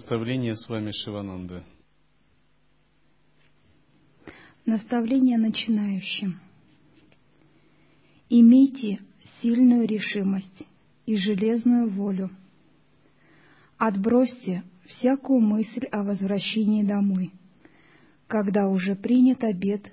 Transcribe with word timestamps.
Наставление 0.00 0.54
с 0.56 0.66
вами 0.66 0.92
Шивананда. 0.92 1.62
Наставление 4.64 5.36
начинающим. 5.36 6.40
Имейте 8.30 9.00
сильную 9.42 9.86
решимость 9.86 10.66
и 11.04 11.16
железную 11.16 11.90
волю. 11.90 12.30
Отбросьте 13.76 14.62
всякую 14.86 15.40
мысль 15.40 15.84
о 15.92 16.02
возвращении 16.02 16.82
домой, 16.82 17.30
когда 18.26 18.68
уже 18.68 18.96
принят 18.96 19.44
обед 19.44 19.92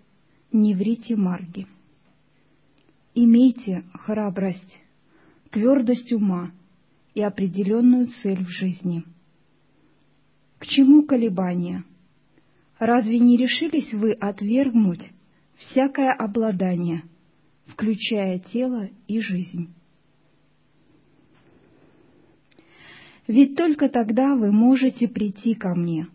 «Не 0.54 0.74
врите 0.74 1.18
Марги». 1.18 1.68
Имейте 3.14 3.84
храбрость, 3.94 4.84
твердость 5.52 6.14
ума 6.14 6.54
и 7.14 7.22
определенную 7.22 8.08
цель 8.08 8.46
в 8.46 8.50
жизни– 8.50 9.04
к 10.60 10.66
чему 10.66 11.04
колебания? 11.04 11.84
Разве 12.80 13.20
не 13.20 13.38
решились 13.38 13.92
вы 13.94 14.14
отвергнуть 14.14 15.12
всякое 15.58 16.12
обладание, 16.14 17.04
включая 17.68 18.40
тело 18.40 18.90
и 19.08 19.20
жизнь? 19.20 19.74
Ведь 23.28 23.56
только 23.56 23.90
тогда 23.90 24.36
вы 24.36 24.52
можете 24.52 25.08
прийти 25.08 25.54
ко 25.54 25.76
мне, 25.76 26.08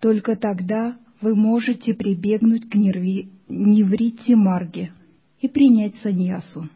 только 0.00 0.36
тогда 0.36 0.98
вы 1.20 1.34
можете 1.34 1.94
прибегнуть 1.94 2.68
к 2.68 2.74
нерви... 2.74 3.30
неврите 3.48 4.36
Марге 4.36 4.92
и 5.40 5.48
принять 5.48 5.96
саньясу. 5.96 6.68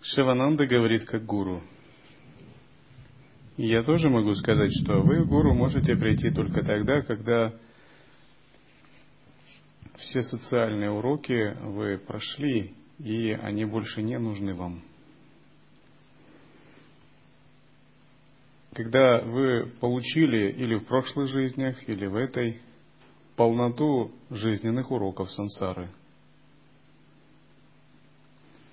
Шивананда 0.00 0.66
говорит 0.66 1.04
как 1.04 1.26
гуру– 1.26 1.62
я 3.64 3.82
тоже 3.82 4.10
могу 4.10 4.34
сказать, 4.34 4.70
что 4.82 5.00
вы 5.00 5.24
гуру 5.24 5.54
можете 5.54 5.96
прийти 5.96 6.30
только 6.30 6.62
тогда, 6.62 7.00
когда 7.02 7.54
все 9.96 10.22
социальные 10.22 10.90
уроки 10.90 11.56
вы 11.62 11.96
прошли, 11.96 12.74
и 12.98 13.30
они 13.30 13.64
больше 13.64 14.02
не 14.02 14.18
нужны 14.18 14.54
вам. 14.54 14.82
Когда 18.74 19.22
вы 19.22 19.72
получили 19.80 20.52
или 20.52 20.74
в 20.74 20.84
прошлых 20.84 21.30
жизнях, 21.30 21.88
или 21.88 22.04
в 22.04 22.14
этой 22.14 22.60
полноту 23.36 24.12
жизненных 24.28 24.90
уроков 24.90 25.30
сансары. 25.30 25.88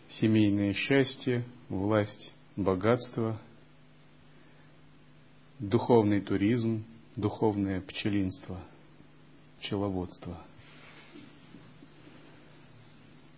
Семейное 0.09 0.73
счастье, 0.73 1.45
власть, 1.69 2.33
богатство– 2.57 3.41
духовный 5.69 6.21
туризм, 6.21 6.83
духовное 7.15 7.81
пчелинство, 7.81 8.61
пчеловодство. 9.59 10.45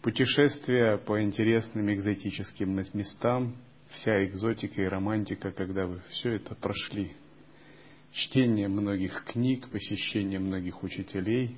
Путешествия 0.02 0.98
по 0.98 1.22
интересным 1.22 1.92
экзотическим 1.92 2.76
местам, 2.94 3.56
вся 3.90 4.26
экзотика 4.26 4.82
и 4.82 4.86
романтика, 4.86 5.52
когда 5.52 5.86
вы 5.86 6.02
все 6.12 6.34
это 6.34 6.56
прошли. 6.56 7.14
Чтение 8.12 8.68
многих 8.68 9.24
книг, 9.26 9.70
посещение 9.70 10.40
многих 10.40 10.84
учителей. 10.84 11.58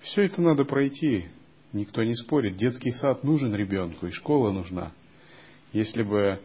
Все 0.00 0.22
это 0.22 0.42
надо 0.42 0.64
пройти. 0.64 1.26
Никто 1.72 2.04
не 2.04 2.14
спорит. 2.14 2.56
Детский 2.56 2.92
сад 2.92 3.24
нужен 3.24 3.54
ребенку, 3.54 4.06
и 4.06 4.10
школа 4.10 4.52
нужна. 4.52 4.92
Если 5.72 6.02
бы 6.02 6.40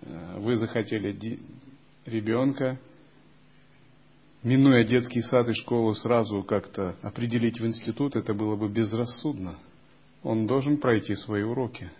э, 0.00 0.38
вы 0.38 0.56
захотели 0.56 1.12
ребенка, 2.06 2.78
минуя 4.42 4.84
детский 4.84 5.22
сад 5.22 5.48
и 5.48 5.54
школу, 5.54 5.94
сразу 5.94 6.42
как-то 6.42 6.96
определить 7.02 7.60
в 7.60 7.66
институт, 7.66 8.16
это 8.16 8.34
было 8.34 8.56
бы 8.56 8.68
безрассудно. 8.68 9.58
Он 10.22 10.46
должен 10.46 10.78
пройти 10.78 11.14
свои 11.14 11.42
уроки. 11.42 11.90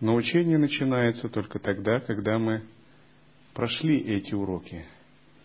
Но 0.00 0.14
учение 0.14 0.58
начинается 0.58 1.28
только 1.28 1.58
тогда, 1.58 2.00
когда 2.00 2.38
мы 2.38 2.62
прошли 3.54 3.98
эти 3.98 4.34
уроки. 4.34 4.84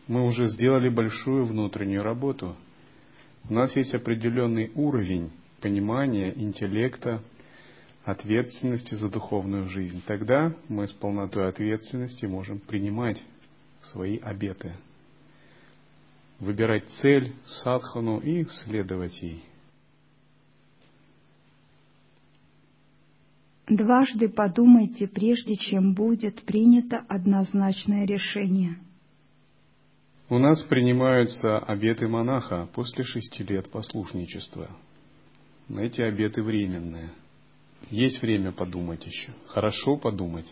Мы 0.07 0.25
уже 0.25 0.45
сделали 0.45 0.89
большую 0.89 1.45
внутреннюю 1.45 2.03
работу. 2.03 2.57
У 3.49 3.53
нас 3.53 3.75
есть 3.75 3.93
определенный 3.93 4.71
уровень 4.75 5.31
понимания, 5.61 6.33
интеллекта, 6.35 7.23
ответственности 8.03 8.95
за 8.95 9.09
духовную 9.09 9.67
жизнь. 9.67 10.01
Тогда 10.05 10.53
мы 10.67 10.87
с 10.87 10.91
полнотой 10.91 11.49
ответственности 11.49 12.25
можем 12.25 12.59
принимать 12.59 13.21
свои 13.83 14.17
обеты, 14.17 14.73
выбирать 16.39 16.87
цель, 17.01 17.35
садхану 17.45 18.19
и 18.19 18.45
следовать 18.45 19.21
ей. 19.21 19.43
Дважды 23.67 24.27
подумайте, 24.27 25.07
прежде 25.07 25.55
чем 25.55 25.93
будет 25.93 26.43
принято 26.43 27.05
однозначное 27.07 28.05
решение. 28.05 28.77
У 30.27 30.39
нас 30.39 30.61
принимаются 30.63 31.59
обеты 31.59 32.07
монаха 32.07 32.67
после 32.73 33.03
шести 33.03 33.43
лет 33.43 33.69
послушничества. 33.69 34.69
Эти 35.69 36.01
обеты 36.01 36.43
временные– 36.43 37.11
есть 37.89 38.21
время 38.21 38.51
подумать 38.51 39.05
еще. 39.05 39.33
Хорошо 39.47 39.97
подумать. 39.97 40.51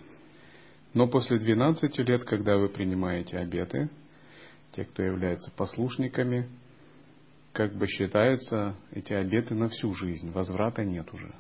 Но 0.94 1.08
после 1.08 1.38
12 1.38 1.98
лет, 2.00 2.24
когда 2.24 2.58
вы 2.58 2.70
принимаете 2.70 3.38
обеты, 3.38 3.90
те, 4.76 4.86
кто 4.86 5.04
являются 5.04 5.52
послушниками, 5.52 6.50
как 7.54 7.76
бы 7.76 7.88
считаются 7.88 8.76
эти 8.92 9.14
обеты 9.14 9.54
на 9.56 9.70
всю 9.70 9.94
жизнь. 9.94 10.32
Возврата 10.32 10.84
нет 10.84 11.12
уже. 11.14 11.34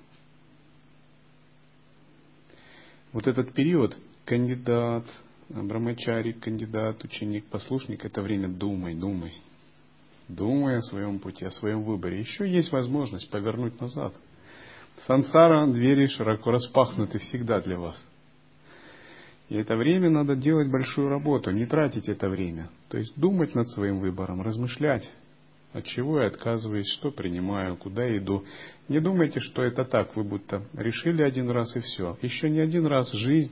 Вот 3.11 3.25
этот 3.25 3.53
период 3.53 3.97
кандидат, 4.25 5.05
брамачарик, 5.49 6.39
кандидат, 6.39 7.03
ученик, 7.03 7.45
послушник, 7.45 8.05
это 8.05 8.21
время 8.21 8.49
думай, 8.49 8.93
думай. 8.93 9.33
Думай 10.27 10.77
о 10.77 10.81
своем 10.81 11.19
пути, 11.19 11.43
о 11.45 11.51
своем 11.51 11.83
выборе. 11.83 12.19
Еще 12.19 12.47
есть 12.47 12.71
возможность 12.71 13.31
повернуть 13.31 13.81
назад– 13.81 14.13
Сансара, 15.05 15.65
двери 15.67 16.07
широко 16.07 16.51
распахнуты 16.51 17.19
всегда 17.19 17.61
для 17.61 17.77
вас. 17.77 18.03
И 19.49 19.55
это 19.55 19.75
время 19.75 20.09
надо 20.09 20.35
делать 20.35 20.69
большую 20.69 21.09
работу, 21.09 21.51
не 21.51 21.65
тратить 21.65 22.07
это 22.07 22.29
время. 22.29 22.69
То 22.89 22.97
есть 22.97 23.19
думать 23.19 23.55
над 23.55 23.67
своим 23.69 23.99
выбором, 23.99 24.41
размышлять, 24.41 25.09
от 25.73 25.85
чего 25.85 26.21
я 26.21 26.27
отказываюсь, 26.27 26.87
что 26.87 27.11
принимаю, 27.11 27.77
куда 27.77 28.15
иду. 28.17 28.43
Не 28.87 28.99
думайте, 28.99 29.39
что 29.39 29.63
это 29.63 29.85
так, 29.85 30.15
вы 30.15 30.23
будто 30.23 30.63
решили 30.73 31.23
один 31.23 31.49
раз 31.49 31.75
и 31.75 31.79
все. 31.79 32.17
Еще 32.21 32.49
не 32.49 32.59
один 32.59 32.85
раз 32.85 33.11
жизнь 33.13 33.51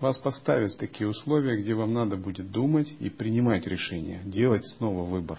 вас 0.00 0.18
поставит 0.18 0.72
в 0.72 0.78
такие 0.78 1.08
условия, 1.08 1.60
где 1.60 1.74
вам 1.74 1.92
надо 1.92 2.16
будет 2.16 2.50
думать 2.50 2.94
и 3.00 3.08
принимать 3.10 3.66
решения, 3.66 4.22
делать 4.24 4.66
снова 4.76 5.04
выбор. 5.04 5.38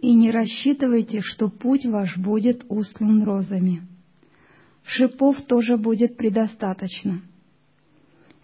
И 0.00 0.14
не 0.14 0.30
рассчитывайте, 0.30 1.20
что 1.22 1.48
путь 1.48 1.84
ваш 1.84 2.16
будет 2.16 2.64
устлан 2.68 3.22
розами. 3.24 3.82
Шипов 4.84 5.42
тоже 5.46 5.76
будет 5.76 6.16
предостаточно. 6.16 7.22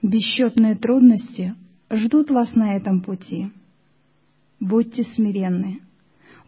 Бесчетные 0.02 0.74
трудности 0.74 1.54
ждут 1.90 2.30
вас 2.30 2.54
на 2.54 2.76
этом 2.76 3.00
пути. 3.00 3.50
Будьте 4.60 5.04
смиренны, 5.04 5.80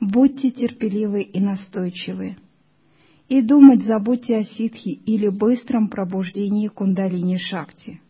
будьте 0.01 0.51
терпеливы 0.51 1.23
и 1.23 1.41
настойчивы. 1.41 2.37
И 3.29 3.43
думать 3.43 3.85
забудьте 3.85 4.37
о 4.37 4.45
ситхе 4.45 4.91
или 4.91 5.29
быстром 5.29 5.89
пробуждении 5.89 6.69
кундалини 6.69 7.39
шакти. 7.39 8.01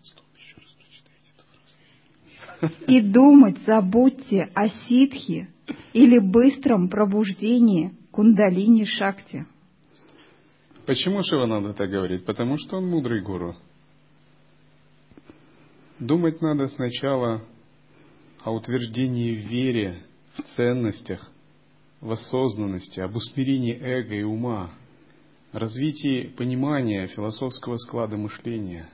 И 2.87 3.01
думать 3.01 3.59
забудьте 3.67 4.51
о 4.55 4.69
ситхе 4.69 5.49
или 5.93 6.19
быстром 6.19 6.89
пробуждении 6.89 7.95
кундалини 8.11 8.85
шакти. 8.85 9.47
Почему 10.87 11.23
Шивананда 11.23 11.75
так 11.75 11.91
говорит? 11.91 12.25
Потому 12.25 12.59
что 12.59 12.77
он 12.77 12.87
мудрый 12.89 13.21
гуру. 13.21 13.57
Думать 15.99 16.41
надо 16.41 16.69
сначала 16.69 17.43
о 18.45 18.53
утверждении 18.53 19.35
в 19.35 19.49
вере, 19.49 20.05
в 20.35 20.43
ценностях, 20.55 21.33
в 22.01 22.11
осознанности, 22.13 23.01
об 23.01 23.17
усмирении 23.17 23.75
эго 23.75 24.15
и 24.15 24.23
ума, 24.23 24.73
развитии 25.53 26.29
понимания 26.37 27.07
философского 27.09 27.77
склада 27.77 28.17
мышления. 28.17 28.89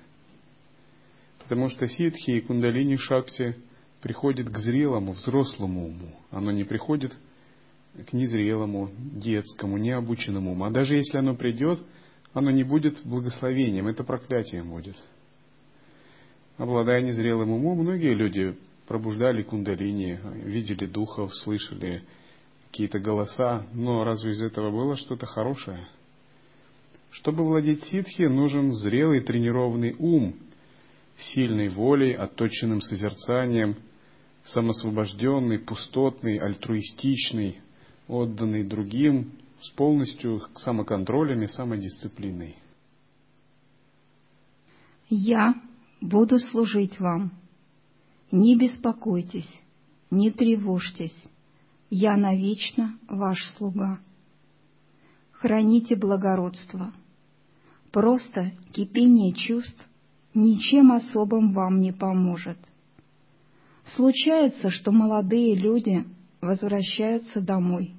Потому 1.41 1.69
что 1.69 1.87
ситхи 1.87 2.31
и 2.31 2.41
кундалини 2.41 2.97
шакти 2.97 3.57
приходит 4.03 4.51
к 4.51 4.59
зрелому, 4.59 5.13
взрослому 5.13 5.87
уму. 5.87 6.13
Оно 6.31 6.51
не 6.51 6.65
приходит 6.65 7.17
к 8.09 8.13
незрелому, 8.13 8.91
детскому, 8.99 9.79
необученному 9.79 10.53
уму. 10.53 10.65
А 10.65 10.71
даже 10.71 10.97
если 10.97 11.19
оно 11.19 11.35
придет, 11.37 11.81
оно 12.35 12.51
не 12.51 12.65
будет 12.65 13.01
благословением, 13.05 13.87
это 13.87 14.03
проклятием 14.03 14.71
будет. 14.71 15.01
Обладая 16.57 17.01
незрелым 17.03 17.51
умом, 17.51 17.79
многие 17.79 18.15
люди 18.15 18.57
пробуждали 18.87 19.43
кундалини, 19.43 20.19
видели 20.45 20.87
духов, 20.87 21.35
слышали 21.37 22.03
какие-то 22.67 22.99
голоса, 22.99 23.67
но 23.73 24.05
разве 24.05 24.33
из 24.33 24.43
этого 24.43 24.71
было 24.71 24.97
что-то 24.97 25.27
хорошее? 25.27 25.87
Чтобы 27.11 27.45
владеть 27.45 27.85
ситхи, 27.85 28.23
нужен 28.23 28.73
зрелый 28.73 29.21
тренированный 29.21 29.95
ум, 29.99 30.35
сильной 31.19 31.69
волей, 31.69 32.15
отточенным 32.15 32.81
созерцанием, 32.81 33.77
самосвобожденный, 34.45 35.59
пустотный, 35.59 36.39
альтруистичный, 36.39 37.61
отданный 38.09 38.65
другим, 38.65 39.33
с 39.61 39.71
полностью 39.71 40.43
самоконтролем 40.57 41.43
и 41.43 41.47
самодисциплиной. 41.47 42.57
Я 45.09 45.55
буду 46.01 46.39
служить 46.39 46.99
вам. 46.99 47.33
Не 48.33 48.57
беспокойтесь, 48.57 49.51
не 50.11 50.31
тревожьтесь. 50.31 51.17
Я 51.91 52.17
навечно 52.17 52.99
ваш 53.09 53.45
слуга. 53.57 54.01
Храните 55.33 55.95
благородство. 55.95 56.93
Просто 57.93 58.53
кипение 58.73 59.33
чувств 59.33 59.87
ничем 60.33 60.93
особым 60.93 61.53
вам 61.53 61.81
не 61.81 61.93
поможет. 61.93 62.57
Случается, 63.85 64.71
что 64.71 64.93
молодые 64.93 65.55
люди 65.55 66.05
возвращаются 66.41 67.41
домой, 67.41 67.95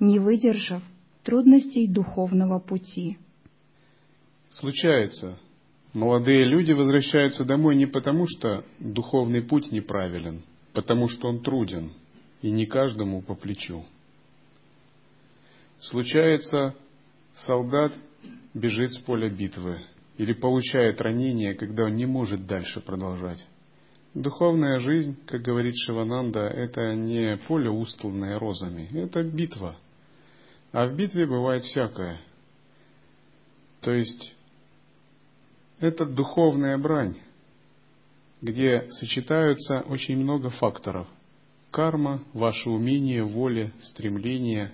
не 0.00 0.18
выдержав 0.18 0.82
трудностей 1.22 1.86
духовного 1.86 2.58
пути. 2.58 3.18
Случается, 4.50 5.38
молодые 5.92 6.44
люди 6.44 6.72
возвращаются 6.72 7.44
домой 7.44 7.76
не 7.76 7.86
потому, 7.86 8.26
что 8.26 8.64
духовный 8.78 9.42
путь 9.42 9.72
неправилен, 9.72 10.42
потому 10.72 11.08
что 11.08 11.28
он 11.28 11.42
труден 11.42 11.92
и 12.42 12.50
не 12.50 12.66
каждому 12.66 13.22
по 13.22 13.34
плечу. 13.34 13.84
Случается, 15.80 16.74
солдат 17.36 17.92
бежит 18.52 18.92
с 18.92 18.98
поля 18.98 19.28
битвы 19.28 19.78
или 20.18 20.32
получает 20.32 21.00
ранение, 21.00 21.54
когда 21.54 21.84
он 21.84 21.96
не 21.96 22.06
может 22.06 22.46
дальше 22.46 22.80
продолжать. 22.80 23.44
Духовная 24.14 24.78
жизнь, 24.78 25.16
как 25.26 25.42
говорит 25.42 25.74
Шивананда, 25.76 26.42
это 26.42 26.94
не 26.94 27.36
поле, 27.48 27.68
устланное 27.68 28.38
розами, 28.38 28.88
это 28.96 29.24
битва. 29.24 29.76
А 30.70 30.86
в 30.86 30.94
битве 30.94 31.26
бывает 31.26 31.64
всякое. 31.64 32.20
То 33.80 33.90
есть 33.90 34.34
это 35.80 36.06
духовная 36.06 36.78
брань, 36.78 37.16
где 38.40 38.88
сочетаются 38.90 39.80
очень 39.80 40.16
много 40.16 40.48
факторов. 40.48 41.08
Карма, 41.72 42.22
ваше 42.32 42.70
умение, 42.70 43.24
воля, 43.24 43.72
стремление, 43.82 44.72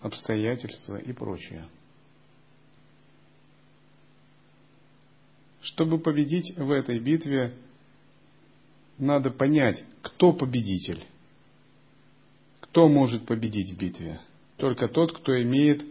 обстоятельства 0.00 0.96
и 0.96 1.12
прочее. 1.12 1.68
Чтобы 5.60 5.98
победить 5.98 6.56
в 6.56 6.70
этой 6.70 6.98
битве, 6.98 7.54
надо 8.98 9.30
понять, 9.30 9.84
кто 10.02 10.32
победитель. 10.32 11.04
Кто 12.60 12.88
может 12.88 13.26
победить 13.26 13.72
в 13.72 13.78
битве? 13.78 14.20
Только 14.56 14.88
тот, 14.88 15.12
кто 15.16 15.40
имеет 15.42 15.84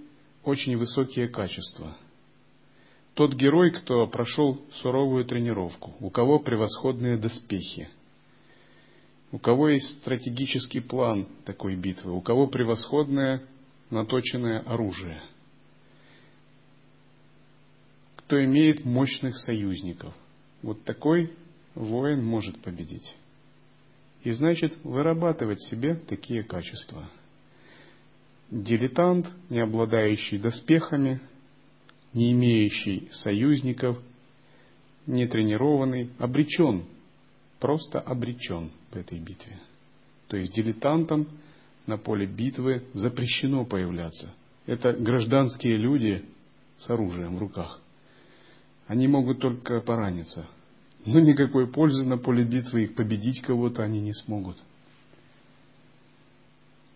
очень 0.43 0.77
высокие 0.77 1.27
качества. 1.27 1.97
Тот 3.13 3.33
герой, 3.33 3.71
кто 3.71 4.05
прошел 4.07 4.61
суровую 4.73 5.25
тренировку, 5.25 5.95
у 5.99 6.09
кого 6.09 6.39
превосходные 6.39 7.17
доспехи, 7.17 7.89
у 9.31 9.39
кого 9.39 9.69
есть 9.69 9.89
стратегический 9.99 10.81
план 10.81 11.27
такой 11.43 11.75
битвы, 11.75 12.13
у 12.13 12.21
кого 12.21 12.47
превосходное 12.47 13.41
наточенное 13.89 14.59
оружие, 14.59 15.21
кто 18.17 18.43
имеет 18.43 18.85
мощных 18.85 19.39
союзников. 19.39 20.13
Вот 20.61 20.83
такой 20.83 21.33
воин 21.77 22.23
может 22.23 22.59
победить. 22.61 23.15
И 24.23 24.31
значит 24.31 24.77
вырабатывать 24.83 25.59
в 25.59 25.69
себе 25.69 25.95
такие 25.95 26.43
качества. 26.43 27.09
Дилетант, 28.49 29.27
не 29.49 29.59
обладающий 29.59 30.39
доспехами, 30.39 31.21
не 32.13 32.31
имеющий 32.31 33.09
союзников, 33.11 33.99
не 35.05 35.27
тренированный, 35.27 36.09
обречен, 36.17 36.85
просто 37.59 37.99
обречен 37.99 38.71
в 38.91 38.95
этой 38.95 39.19
битве. 39.19 39.59
То 40.27 40.37
есть 40.37 40.53
дилетантам 40.53 41.27
на 41.85 41.97
поле 41.97 42.25
битвы 42.25 42.83
запрещено 42.93 43.65
появляться. 43.65 44.33
Это 44.65 44.93
гражданские 44.93 45.77
люди 45.77 46.25
с 46.79 46.89
оружием 46.89 47.35
в 47.35 47.39
руках. 47.39 47.79
Они 48.87 49.07
могут 49.07 49.39
только 49.39 49.79
пораниться– 49.81 50.47
но 51.07 51.21
никакой 51.21 51.71
пользы 51.71 52.03
на 52.03 52.17
поле 52.17 52.43
битвы 52.43 52.83
их 52.83 52.93
победить 52.93 53.41
кого-то 53.41 53.81
они 53.81 54.01
не 54.01 54.11
смогут. 54.11 54.57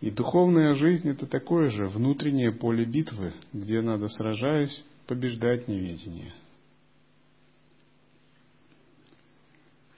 И 0.01 0.11
духовная 0.11 0.75
жизнь 0.75 1.07
это 1.07 1.25
такое 1.25 1.69
же 1.69 1.87
внутреннее 1.87 2.51
поле 2.51 2.83
битвы, 2.83 3.33
где 3.53 3.81
надо, 3.81 4.09
сражаясь, 4.09 4.83
побеждать 5.07 5.69
неведение. 5.69 6.33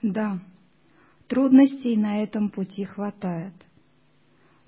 Да, 0.00 0.38
трудностей 1.26 1.96
на 1.96 2.22
этом 2.22 2.50
пути 2.50 2.84
хватает. 2.84 3.54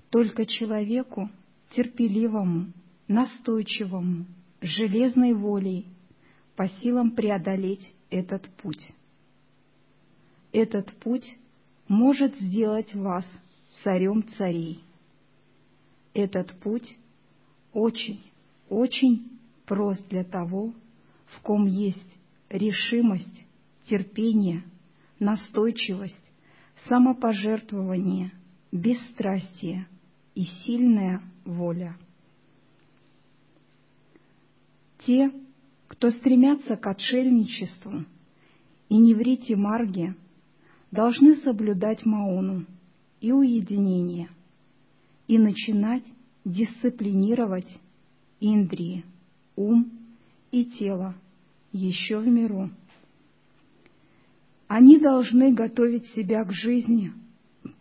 Только 0.09 0.45
человеку, 0.45 1.29
терпеливому, 1.69 2.73
настойчивому, 3.07 4.25
железной 4.59 5.33
волей, 5.33 5.85
по 6.57 6.67
силам 6.67 7.11
преодолеть 7.11 7.93
этот 8.09 8.49
путь. 8.57 8.91
Этот 10.57 10.91
путь 10.93 11.37
может 11.87 12.35
сделать 12.35 12.91
вас 12.95 13.23
царем 13.83 14.27
царей. 14.27 14.83
Этот 16.15 16.51
путь 16.61 16.97
очень, 17.73 18.23
очень 18.67 19.37
прост 19.67 20.03
для 20.09 20.23
того, 20.23 20.73
в 21.27 21.41
ком 21.41 21.67
есть 21.67 22.17
решимость, 22.49 23.45
терпение, 23.85 24.63
настойчивость, 25.19 26.31
самопожертвование, 26.89 28.31
бесстрастие 28.71 29.87
и 30.33 30.43
сильная 30.65 31.21
воля. 31.45 31.95
Те, 35.05 35.31
кто 35.87 36.09
стремятся 36.09 36.77
к 36.77 36.87
отшельничеству 36.87 38.05
и 38.89 38.97
не 38.97 39.13
врите 39.13 39.55
марге, 39.55 40.15
должны 40.91 41.35
соблюдать 41.37 42.05
мауну 42.05 42.65
и 43.19 43.31
уединение 43.31 44.29
и 45.27 45.37
начинать 45.37 46.03
дисциплинировать 46.45 47.67
индрии, 48.39 49.03
ум 49.55 49.91
и 50.51 50.65
тело 50.65 51.15
еще 51.71 52.19
в 52.19 52.27
миру. 52.27 52.69
Они 54.67 54.99
должны 54.99 55.53
готовить 55.53 56.05
себя 56.07 56.43
к 56.43 56.51
жизни, 56.51 57.13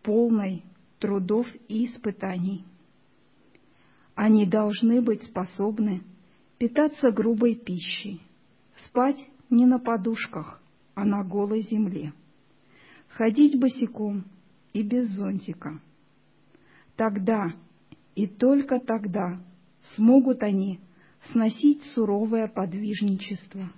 полной 0.02 0.62
трудов 0.98 1.46
и 1.68 1.86
испытаний. 1.86 2.64
Они 4.14 4.46
должны 4.46 5.00
быть 5.02 5.24
способны 5.24 6.02
питаться 6.58 7.10
грубой 7.10 7.54
пищей, 7.54 8.20
спать 8.86 9.18
не 9.50 9.66
на 9.66 9.78
подушках, 9.78 10.60
а 10.94 11.04
на 11.04 11.22
голой 11.22 11.62
земле 11.62 12.12
ходить 13.16 13.58
босиком 13.58 14.24
и 14.72 14.82
без 14.82 15.08
зонтика, 15.10 15.80
Тогда 16.96 17.52
и 18.14 18.26
только 18.26 18.80
тогда 18.80 19.38
смогут 19.94 20.42
они 20.42 20.80
сносить 21.30 21.82
суровое 21.94 22.48
подвижничество, 22.48 23.70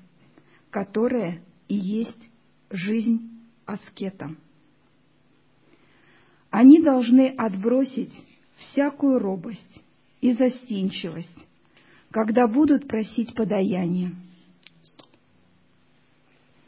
которое 0.71 1.43
и 1.67 1.75
есть 1.75 2.31
жизнь 2.71 3.41
аскета. 3.67 4.37
Они 6.51 6.81
должны 6.81 7.35
отбросить 7.37 8.13
всякую 8.57 9.19
робость 9.19 9.83
и 10.21 10.33
застенчивость, 10.33 11.47
когда 12.13 12.47
будут 12.47 12.87
просить 12.87 13.35
подаяния. 13.35 14.15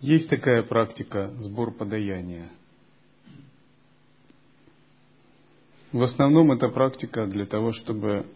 Есть 0.00 0.28
такая 0.28 0.64
практика 0.64 1.30
сбор 1.38 1.72
подаяния. 1.72 2.50
В 5.92 6.02
основном 6.04 6.52
эта 6.52 6.68
практика 6.68 7.26
для 7.26 7.46
того, 7.46 7.72
чтобы 7.72 8.26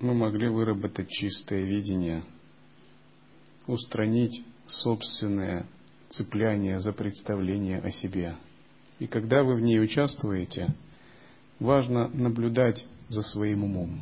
мы 0.00 0.14
могли 0.14 0.48
выработать 0.48 1.10
чистое 1.10 1.62
видение, 1.62 2.24
устранить 3.66 4.42
собственное 4.66 5.66
цепляние 6.08 6.78
за 6.80 6.92
представление 6.92 7.80
о 7.80 7.90
себе. 7.90 8.36
И 8.98 9.06
когда 9.06 9.42
вы 9.42 9.56
в 9.56 9.60
ней 9.60 9.78
участвуете, 9.78 10.74
важно 11.60 12.08
наблюдать 12.08 12.86
за 13.08 13.20
своим 13.22 13.64
умом. 13.64 14.00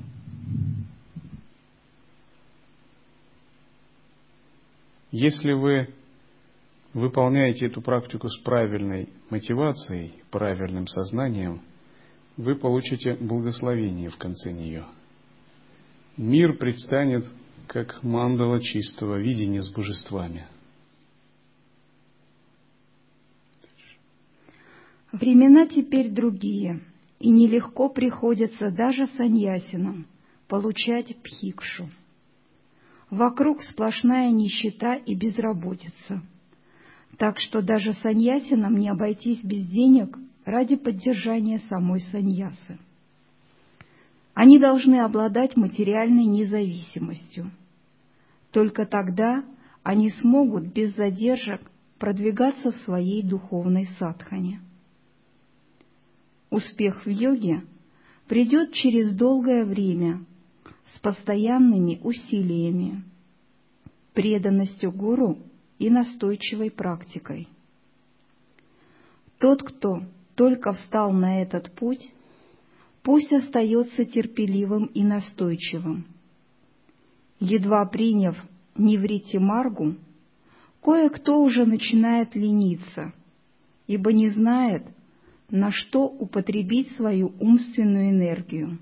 Если 5.10 5.52
вы 5.52 5.88
выполняете 6.92 7.66
эту 7.66 7.82
практику 7.82 8.28
с 8.28 8.38
правильной 8.38 9.08
мотивацией, 9.30 10.14
правильным 10.30 10.86
сознанием, 10.86 11.60
вы 12.36 12.56
получите 12.56 13.14
благословение 13.14 14.10
в 14.10 14.16
конце 14.16 14.52
нее. 14.52 14.84
Мир 16.16 16.56
предстанет 16.56 17.24
как 17.66 18.02
мандала 18.02 18.60
чистого 18.60 19.18
видения 19.20 19.62
с 19.62 19.70
божествами. 19.72 20.46
Времена 25.12 25.66
теперь 25.66 26.10
другие, 26.10 26.80
и 27.20 27.30
нелегко 27.30 27.88
приходится 27.88 28.70
даже 28.70 29.06
саньясинам 29.06 30.06
получать 30.48 31.16
пхикшу. 31.22 31.88
Вокруг 33.10 33.62
сплошная 33.62 34.30
нищета 34.30 34.94
и 34.96 35.14
безработица. 35.14 36.22
Так 37.16 37.38
что 37.38 37.62
даже 37.62 37.92
саньясинам 37.94 38.76
не 38.76 38.88
обойтись 38.88 39.42
без 39.44 39.66
денег 39.66 40.18
ради 40.44 40.76
поддержания 40.76 41.60
самой 41.68 42.00
саньясы. 42.00 42.78
Они 44.34 44.58
должны 44.58 45.00
обладать 45.00 45.56
материальной 45.56 46.26
независимостью. 46.26 47.50
Только 48.50 48.84
тогда 48.84 49.44
они 49.82 50.10
смогут 50.10 50.72
без 50.72 50.94
задержек 50.96 51.60
продвигаться 51.98 52.72
в 52.72 52.76
своей 52.76 53.22
духовной 53.22 53.86
садхане. 53.98 54.60
Успех 56.50 57.06
в 57.06 57.08
йоге 57.08 57.62
придет 58.26 58.72
через 58.72 59.14
долгое 59.14 59.64
время 59.64 60.24
с 60.94 60.98
постоянными 61.00 62.00
усилиями, 62.02 63.04
преданностью 64.12 64.92
гуру 64.92 65.38
и 65.78 65.90
настойчивой 65.90 66.70
практикой. 66.70 67.48
Тот, 69.38 69.62
кто 69.62 70.02
только 70.34 70.72
встал 70.72 71.12
на 71.12 71.42
этот 71.42 71.70
путь, 71.72 72.12
пусть 73.02 73.32
остается 73.32 74.04
терпеливым 74.04 74.86
и 74.86 75.04
настойчивым. 75.04 76.06
Едва 77.40 77.84
приняв 77.86 78.36
«не 78.76 78.98
Маргу», 79.38 79.96
кое-кто 80.82 81.42
уже 81.42 81.64
начинает 81.66 82.34
лениться, 82.34 83.12
ибо 83.86 84.12
не 84.12 84.28
знает, 84.28 84.84
на 85.50 85.70
что 85.70 86.06
употребить 86.06 86.90
свою 86.96 87.32
умственную 87.38 88.10
энергию, 88.10 88.78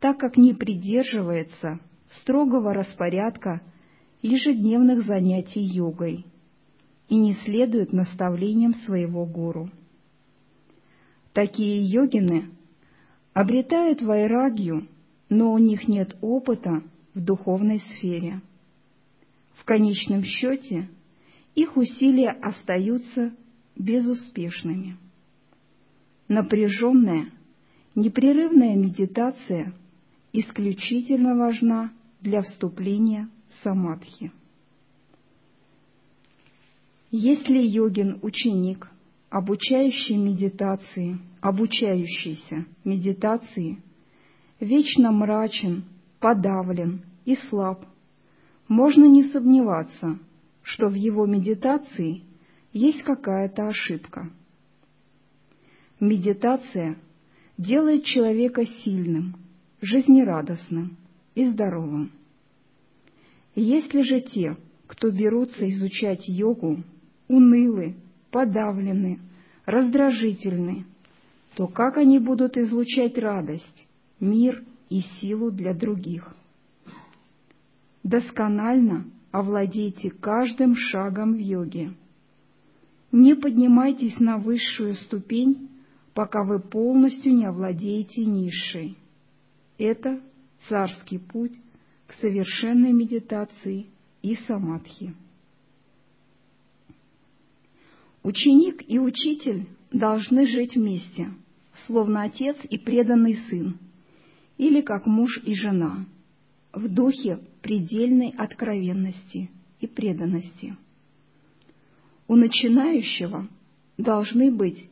так 0.00 0.18
как 0.18 0.36
не 0.36 0.54
придерживается 0.54 1.80
строгого 2.10 2.72
распорядка 2.72 3.60
ежедневных 4.22 5.04
занятий 5.04 5.60
йогой 5.60 6.24
и 7.08 7.16
не 7.16 7.34
следует 7.34 7.92
наставлениям 7.92 8.74
своего 8.74 9.26
гуру. 9.26 9.70
Такие 11.36 11.84
йогины 11.84 12.48
обретают 13.34 14.00
вайрагию, 14.00 14.88
но 15.28 15.52
у 15.52 15.58
них 15.58 15.86
нет 15.86 16.16
опыта 16.22 16.82
в 17.12 17.22
духовной 17.22 17.80
сфере. 17.80 18.40
В 19.56 19.64
конечном 19.66 20.24
счете 20.24 20.88
их 21.54 21.76
усилия 21.76 22.30
остаются 22.30 23.34
безуспешными. 23.76 24.96
Напряженная, 26.26 27.30
непрерывная 27.94 28.74
медитация 28.74 29.74
исключительно 30.32 31.36
важна 31.36 31.92
для 32.22 32.40
вступления 32.40 33.28
в 33.50 33.62
самадхи. 33.62 34.32
Если 37.10 37.58
йогин 37.58 38.20
ученик, 38.22 38.88
обучающий 39.30 40.16
медитации, 40.16 41.18
обучающийся 41.40 42.66
медитации, 42.84 43.82
вечно 44.60 45.12
мрачен, 45.12 45.84
подавлен 46.20 47.02
и 47.24 47.34
слаб, 47.34 47.84
можно 48.68 49.04
не 49.04 49.24
сомневаться, 49.24 50.18
что 50.62 50.88
в 50.88 50.94
его 50.94 51.26
медитации 51.26 52.22
есть 52.72 53.02
какая-то 53.02 53.68
ошибка– 53.68 54.30
Медитация 56.00 56.98
делает 57.56 58.04
человека 58.04 58.66
сильным, 58.66 59.36
жизнерадостным 59.80 60.98
и 61.34 61.46
здоровым. 61.46 62.12
Если 63.54 64.02
же 64.02 64.20
те, 64.20 64.58
кто 64.86 65.10
берутся 65.10 65.66
изучать 65.70 66.28
йогу, 66.28 66.82
унылы, 67.28 67.96
подавлены, 68.36 69.18
раздражительны, 69.64 70.84
то 71.54 71.66
как 71.66 71.96
они 71.96 72.18
будут 72.18 72.58
излучать 72.58 73.16
радость, 73.16 73.88
мир 74.20 74.62
и 74.90 75.00
силу 75.00 75.50
для 75.50 75.72
других? 75.72 76.36
Досконально 78.02 79.06
овладейте 79.32 80.10
каждым 80.10 80.74
шагом 80.76 81.32
в 81.32 81.38
йоге. 81.38 81.94
Не 83.10 83.34
поднимайтесь 83.34 84.20
на 84.20 84.36
высшую 84.36 84.96
ступень 84.96 85.70
пока 86.12 86.44
вы 86.44 86.60
полностью 86.60 87.32
не 87.32 87.46
овладеете 87.46 88.26
низшей. 88.26 88.98
Это 89.78 90.20
царский 90.68 91.16
путь 91.16 91.58
к 92.06 92.12
совершенной 92.12 92.92
медитации 92.92 93.86
и 94.20 94.34
самадхи. 94.46 95.14
Ученик 98.26 98.82
и 98.88 98.98
учитель 98.98 99.68
должны 99.92 100.48
жить 100.48 100.74
вместе, 100.74 101.32
словно 101.86 102.24
отец 102.24 102.56
и 102.68 102.76
преданный 102.76 103.36
сын, 103.48 103.78
или 104.58 104.80
как 104.80 105.06
муж 105.06 105.40
и 105.44 105.54
жена, 105.54 106.06
в 106.72 106.92
духе 106.92 107.38
предельной 107.62 108.30
откровенности 108.30 109.48
и 109.78 109.86
преданности. 109.86 110.76
У 112.26 112.34
начинающего 112.34 113.46
должны 113.96 114.50
быть 114.50 114.90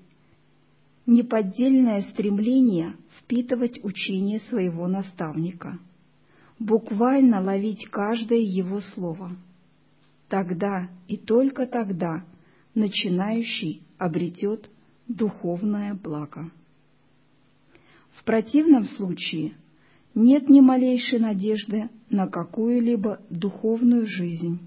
неподдельное 1.05 2.03
стремление 2.03 2.95
впитывать 3.19 3.83
учение 3.83 4.39
своего 4.49 4.87
наставника, 4.87 5.81
буквально 6.61 7.43
ловить 7.43 7.89
каждое 7.91 8.39
его 8.39 8.81
слово. 8.81 9.33
Тогда 10.29 10.89
и 11.09 11.17
только 11.17 11.67
тогда 11.67 12.23
начинающий 12.75 13.83
обретет 13.99 14.71
духовное 15.09 15.95
благо. 15.95 16.51
В 18.13 18.25
противном 18.25 18.85
случае 18.85 19.55
нет 20.15 20.49
ни 20.49 20.61
малейшей 20.61 21.19
надежды 21.19 21.91
на 22.11 22.27
какую-либо 22.29 23.21
духовную 23.31 24.07
жизнь, 24.07 24.61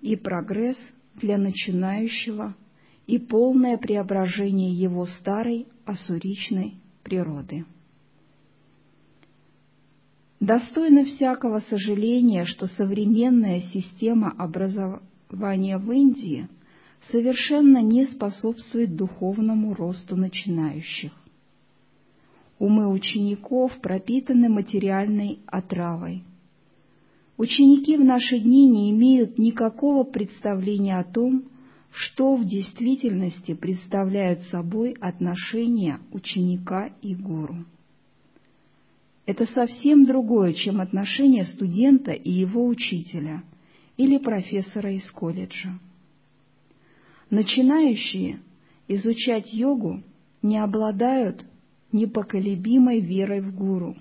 и 0.00 0.16
прогресс 0.16 0.78
для 1.14 1.36
начинающего– 1.36 2.54
и 3.10 3.18
полное 3.18 3.76
преображение 3.76 4.72
его 4.72 5.04
старой 5.04 5.66
ассуричной 5.84 6.74
природы. 7.02 7.64
Достойно 10.38 11.04
всякого 11.04 11.58
сожаления, 11.58 12.44
что 12.44 12.68
современная 12.68 13.62
система 13.62 14.30
образования 14.30 15.78
в 15.78 15.90
Индии 15.90 16.48
совершенно 17.10 17.82
не 17.82 18.06
способствует 18.06 18.96
духовному 18.96 19.74
росту 19.74 20.16
начинающих. 20.16 21.12
Умы 22.58 22.88
учеников 22.88 23.80
пропитаны 23.80 24.48
материальной 24.48 25.38
отравой. 25.46 26.24
Ученики 27.38 27.96
в 27.96 28.04
наши 28.04 28.38
дни 28.38 28.68
не 28.68 28.90
имеют 28.90 29.38
никакого 29.38 30.04
представления 30.04 30.98
о 30.98 31.04
том, 31.04 31.44
что 31.90 32.36
в 32.36 32.44
действительности 32.44 33.54
представляют 33.54 34.42
собой 34.42 34.92
отношения 35.00 36.00
ученика 36.12 36.90
и 37.00 37.14
гуру. 37.14 37.64
Это 39.26 39.46
совсем 39.46 40.04
другое, 40.04 40.52
чем 40.52 40.80
отношения 40.80 41.44
студента 41.44 42.12
и 42.12 42.30
его 42.30 42.66
учителя 42.66 43.42
или 43.96 44.18
профессора 44.18 44.92
из 44.92 45.10
колледжа. 45.10 45.78
Начинающие 47.30 48.40
изучать 48.88 49.52
йогу 49.52 50.02
не 50.42 50.58
обладают 50.58 51.44
непоколебимой 51.92 53.00
верой 53.00 53.40
в 53.40 53.54
гуру 53.54 53.96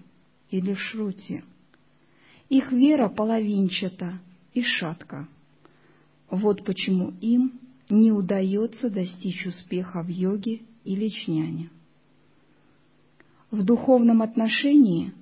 или 0.49 0.73
шрути. 0.73 1.43
Их 2.49 2.71
вера 2.71 3.07
половинчата 3.07 4.19
и 4.53 4.63
шатка. 4.63 5.27
Вот 6.31 6.65
почему 6.65 7.13
им 7.21 7.59
не 7.89 8.11
удается 8.11 8.89
достичь 8.89 9.45
успеха 9.45 10.01
в 10.01 10.07
йоге 10.07 10.61
или 10.83 11.09
чняне. 11.09 11.69
В 13.51 13.63
духовном 13.63 14.23
отношении 14.23 15.13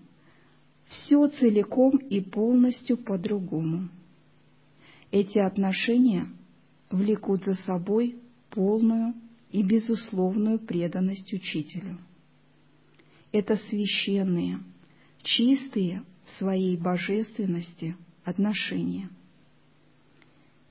все 0.87 1.27
целиком 1.27 1.97
и 1.97 2.21
полностью 2.21 2.97
по-другому. 2.97 3.89
Эти 5.11 5.39
отношения 5.39 6.29
влекут 6.89 7.43
за 7.45 7.55
собой 7.55 8.17
полную 8.49 9.13
и 9.51 9.63
безусловную 9.63 10.59
преданность 10.59 11.31
учителю. 11.33 11.97
Это 13.31 13.55
священные, 13.55 14.59
чистые 15.21 16.03
в 16.25 16.31
своей 16.39 16.77
божественности 16.77 17.95
отношения– 18.23 19.09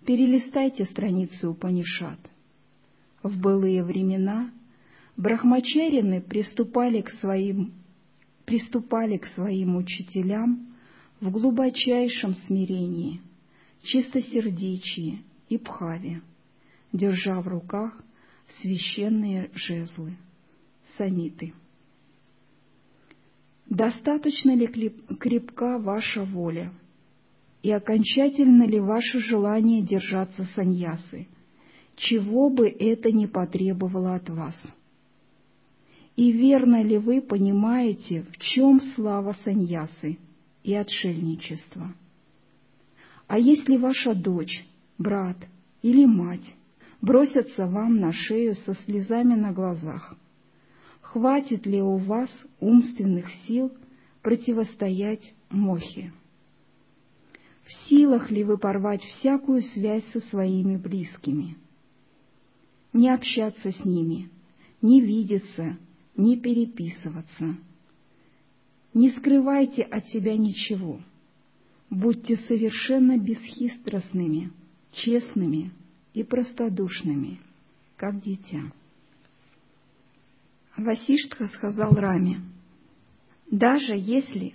Перелистайте 0.07 0.85
страницы 0.85 1.49
Упанишат. 1.49 2.21
В 3.25 3.41
былые 3.41 3.83
времена 3.83 4.53
брахмачарины 5.17 6.21
приступали 6.21 7.01
к 7.01 7.11
своим, 7.11 7.75
приступали 8.45 9.17
к 9.17 9.27
своим 9.27 9.75
учителям 9.75 10.77
в 11.21 11.29
глубочайшем 11.33 12.37
смирении, 12.37 13.21
чистосердечии 13.83 15.25
и 15.49 15.59
пхаве, 15.59 16.23
держа 16.93 17.41
в 17.41 17.49
руках 17.49 18.01
священные 18.61 19.51
жезлы, 19.55 20.17
самиты. 20.97 21.53
Достаточно 23.69 24.55
ли 24.55 24.67
крепка 25.19 25.79
ваша 25.79 26.25
воля— 26.25 26.73
и 27.67 27.73
окончательно 27.73 28.63
ли 28.63 28.79
ваше 28.79 29.19
желание 29.19 29.83
держаться 29.83 30.45
саньясы, 30.55 31.27
чего 31.97 32.49
бы 32.49 32.69
это 32.69 33.11
ни 33.11 33.27
потребовало 33.27 34.15
от 34.15 34.29
вас. 34.29 34.55
И 36.15 36.31
верно 36.31 36.85
ли 36.85 36.97
вы 36.97 37.21
понимаете, 37.21 38.23
в 38.23 38.39
чем 38.39 38.81
слава 38.95 39.33
саньясы 39.45 40.17
и 40.63 40.75
отшельничества? 40.75 41.93
А 43.27 43.37
если 43.37 43.77
ваша 43.77 44.15
дочь, 44.15 44.65
брат 44.99 45.37
или 45.83 46.05
мать 46.05 46.55
бросятся 47.01 47.67
вам 47.67 48.01
на 48.01 48.13
шею 48.13 48.55
со 48.55 48.75
слезами 48.75 49.35
на 49.35 49.53
глазах, 49.53 50.17
хватит 51.01 51.67
ли 51.67 51.81
у 51.81 51.97
вас 51.97 52.31
умственных 52.61 53.31
сил 53.47 53.73
противостоять 54.23 55.35
мохе? 55.51 56.13
В 57.65 57.89
силах 57.89 58.31
ли 58.31 58.45
вы 58.45 58.59
порвать 58.59 59.03
всякую 59.03 59.63
связь 59.63 60.05
со 60.13 60.21
своими 60.21 60.77
близкими? 60.77 61.57
Не 62.93 63.11
общаться 63.11 63.73
с 63.73 63.85
ними, 63.85 64.31
не 64.83 65.01
видеться, 65.01 65.77
не 66.17 66.37
переписываться. 66.37 67.57
Не 68.95 69.11
скрывайте 69.11 69.83
от 69.83 70.07
себя 70.09 70.37
ничего. 70.37 71.01
Будьте 71.91 72.37
совершенно 72.37 73.19
бесхитростными, 73.19 74.53
честными 74.97 75.73
и 76.15 76.23
простодушными, 76.23 77.41
как 77.97 78.21
дитя. 78.21 78.73
Васиштха 80.77 81.49
сказал 81.49 81.95
Раме, 81.95 82.41
«Даже 83.51 83.95
если 83.95 84.55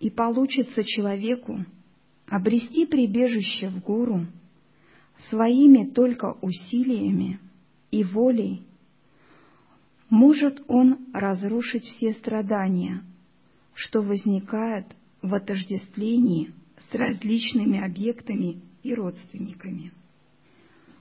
и 0.00 0.10
получится 0.10 0.84
человеку 0.84 1.64
обрести 2.26 2.86
прибежище 2.86 3.68
в 3.68 3.80
гуру 3.80 4.26
своими 5.30 5.84
только 5.90 6.36
усилиями 6.40 7.40
и 7.90 8.04
волей, 8.04 8.62
может 10.08 10.62
он 10.68 11.06
разрушить 11.12 11.84
все 11.84 12.12
страдания, 12.12 13.02
что 13.74 14.02
возникают 14.02 14.86
в 15.20 15.34
отождествлении 15.34 16.52
с 16.90 16.94
различными 16.94 17.84
объектами 17.84 18.62
и 18.88 18.94
родственниками. 18.94 19.92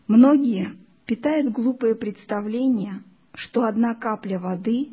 Многие 0.07 0.75
питают 1.05 1.51
глупые 1.53 1.95
представления, 1.95 3.03
что 3.33 3.63
одна 3.63 3.95
капля 3.95 4.39
воды 4.39 4.89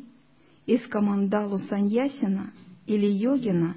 из 0.65 0.81
командалу 0.87 1.57
саньясина 1.57 2.53
или 2.85 3.05
йогина 3.05 3.75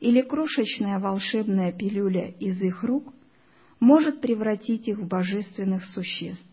или 0.00 0.20
крошечная 0.22 0.98
волшебная 0.98 1.72
пилюля 1.72 2.30
из 2.40 2.60
их 2.60 2.82
рук 2.82 3.14
может 3.78 4.20
превратить 4.20 4.88
их 4.88 4.98
в 4.98 5.06
божественных 5.06 5.84
существ, 5.86 6.44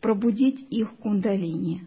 пробудить 0.00 0.66
их 0.70 0.96
кундалини 0.96 1.86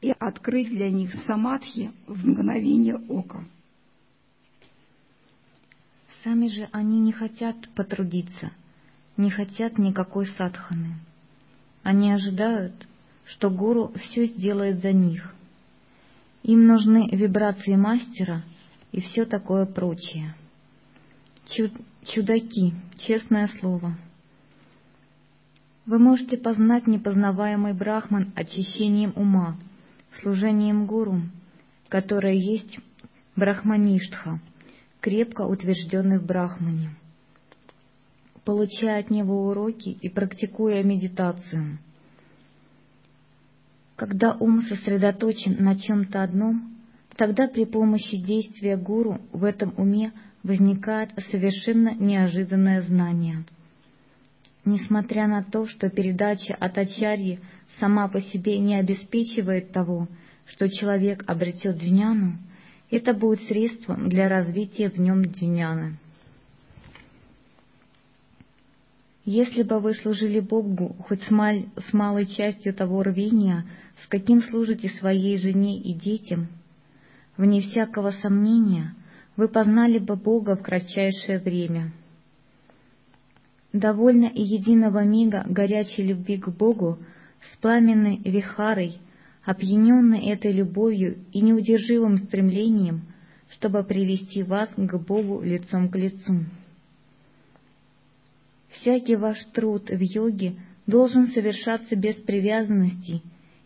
и 0.00 0.10
открыть 0.18 0.68
для 0.70 0.90
них 0.90 1.14
самадхи 1.26 1.92
в 2.06 2.26
мгновение 2.26 2.96
ока. 3.08 3.44
Сами 6.22 6.46
же 6.48 6.68
они 6.72 7.00
не 7.00 7.12
хотят 7.12 7.56
потрудиться, 7.74 8.52
не 9.22 9.30
хотят 9.30 9.78
никакой 9.78 10.26
садханы. 10.26 10.96
Они 11.82 12.12
ожидают, 12.12 12.74
что 13.24 13.50
гуру 13.50 13.92
все 13.96 14.26
сделает 14.26 14.82
за 14.82 14.92
них. 14.92 15.34
Им 16.42 16.66
нужны 16.66 17.08
вибрации 17.10 17.76
мастера— 17.76 18.44
и 18.92 19.00
все 19.00 19.24
такое 19.24 19.66
прочее. 19.66 20.34
Чуд 21.50 21.72
чудаки, 22.04 22.74
честное 22.98 23.48
слово. 23.58 23.96
Вы 25.86 25.98
можете 25.98 26.36
познать 26.36 26.86
непознаваемый 26.86 27.74
брахман 27.74 28.32
очищением 28.36 29.12
ума, 29.16 29.58
служением 30.20 30.86
гуру, 30.86 31.22
которое 31.88 32.34
есть 32.34 32.78
брахмаништха, 33.34 34.40
крепко 35.00 35.42
утвержденный 35.42 36.20
в 36.20 36.26
брахмане, 36.26 36.94
получая 38.44 39.00
от 39.00 39.10
него 39.10 39.48
уроки 39.48 39.90
и 39.90 40.08
практикуя 40.08 40.82
медитацию. 40.82 41.78
Когда 43.96 44.34
ум 44.34 44.62
сосредоточен 44.62 45.62
на 45.62 45.78
чем-то 45.78 46.22
одном, 46.22 46.72
Тогда 47.16 47.46
при 47.46 47.64
помощи 47.64 48.16
действия 48.16 48.76
гуру 48.76 49.20
в 49.32 49.44
этом 49.44 49.74
уме 49.76 50.12
возникает 50.42 51.10
совершенно 51.30 51.94
неожиданное 51.94 52.82
знание. 52.82 53.44
Несмотря 54.64 55.26
на 55.26 55.42
то, 55.42 55.66
что 55.66 55.90
передача 55.90 56.54
от 56.54 56.78
ачарьи 56.78 57.40
сама 57.80 58.08
по 58.08 58.20
себе 58.20 58.58
не 58.58 58.76
обеспечивает 58.76 59.72
того, 59.72 60.08
что 60.46 60.68
человек 60.68 61.24
обретет 61.26 61.76
джняну, 61.76 62.38
это 62.90 63.12
будет 63.12 63.42
средством 63.42 64.08
для 64.08 64.28
развития 64.28 64.88
в 64.88 64.98
нем 64.98 65.22
джняны. 65.22 65.98
Если 69.24 69.62
бы 69.62 69.78
вы 69.80 69.94
служили 69.94 70.40
Богу 70.40 70.96
хоть 71.00 71.22
с, 71.22 71.30
маль, 71.30 71.66
с 71.88 71.92
малой 71.92 72.26
частью 72.26 72.74
того 72.74 73.02
рвения, 73.02 73.66
с 74.02 74.08
каким 74.08 74.42
служите 74.42 74.88
своей 74.88 75.36
жене 75.36 75.80
и 75.80 75.94
детям– 75.94 76.48
вне 77.36 77.60
всякого 77.60 78.10
сомнения, 78.10 78.94
вы 79.36 79.48
познали 79.48 79.98
бы 79.98 80.16
Бога 80.16 80.56
в 80.56 80.62
кратчайшее 80.62 81.38
время. 81.38 81.92
Довольно 83.72 84.26
и 84.26 84.42
единого 84.42 85.04
мига 85.04 85.44
горячей 85.48 86.02
любви 86.02 86.38
к 86.38 86.48
Богу 86.48 86.98
с 87.40 87.56
пламенной 87.58 88.18
вихарой, 88.18 88.98
опьяненной 89.44 90.26
этой 90.26 90.52
любовью 90.52 91.24
и 91.32 91.40
неудержимым 91.40 92.18
стремлением, 92.18 93.02
чтобы 93.48 93.82
привести 93.82 94.42
вас 94.42 94.68
к 94.76 94.98
Богу 94.98 95.42
лицом 95.42 95.88
к 95.88 95.96
лицу. 95.96 96.44
Всякий 98.72 99.16
ваш 99.16 99.38
труд 99.52 99.90
в 99.90 100.00
йоге 100.00 100.54
должен 100.86 101.28
совершаться 101.28 101.94
без 101.94 102.14
привязанности 102.14 103.22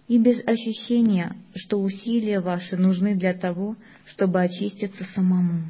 и 0.09 0.19
без 0.19 0.41
ощущения, 0.47 1.37
что 1.55 1.81
усилия 1.81 2.41
ваши 2.41 2.77
нужны 2.77 3.15
для 3.15 3.35
того, 3.35 3.77
чтобы 4.07 4.43
очиститься 4.43 5.05
самому. 5.15 5.65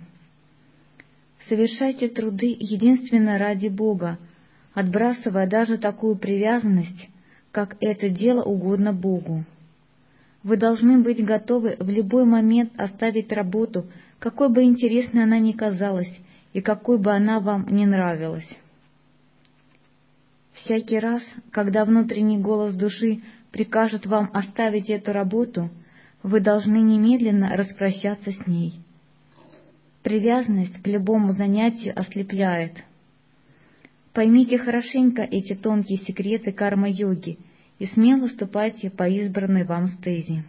Совершайте 1.49 2.09
труды 2.09 2.57
единственно 2.59 3.39
ради 3.39 3.69
Бога, 3.69 4.19
отбрасывая 4.75 5.47
даже 5.47 5.79
такую 5.79 6.17
привязанность, 6.17 7.09
как 7.53 7.77
это 7.81 8.09
дело 8.09 8.43
угодно 8.43 8.93
Богу. 8.93 9.45
Вы 10.43 10.57
должны 10.57 10.99
быть 10.99 11.25
готовы 11.25 11.77
в 11.79 11.89
любой 11.89 12.25
момент 12.25 12.73
оставить 12.77 13.33
работу, 13.33 13.87
какой 14.19 14.49
бы 14.49 14.63
интересной 14.63 15.25
она 15.25 15.39
ни 15.39 15.53
казалась 15.53 16.21
и 16.53 16.61
какой 16.61 16.99
бы 16.99 17.13
она 17.13 17.41
вам 17.41 17.67
не 17.69 17.87
нравилась. 17.87 18.49
Всякий 20.57 20.99
раз, 20.99 21.23
когда 21.51 21.85
внутренний 21.85 22.39
голос 22.39 22.75
души 22.75 23.21
прикажет 23.53 24.07
вам 24.07 24.31
оставить 24.33 24.89
эту 24.89 25.13
работу, 25.13 25.71
вы 26.23 26.41
должны 26.41 26.79
немедленно 26.79 27.57
распрощаться 27.57 28.33
с 28.33 28.47
ней. 28.47 28.81
Привязанность 30.03 30.83
к 30.83 30.87
любому 30.87 31.35
занятию 31.35 31.99
ослепляет. 31.99 32.73
Поймите 34.13 34.57
хорошенько 34.59 35.23
эти 35.23 35.55
тонкие 35.55 35.99
секреты 35.99 36.53
карма-йоги 36.53 37.39
и 37.79 37.87
смело 37.87 38.27
ступайте 38.29 38.89
по 38.89 39.07
избранной 39.09 39.65
вам 39.65 39.89
стези. 39.89 40.43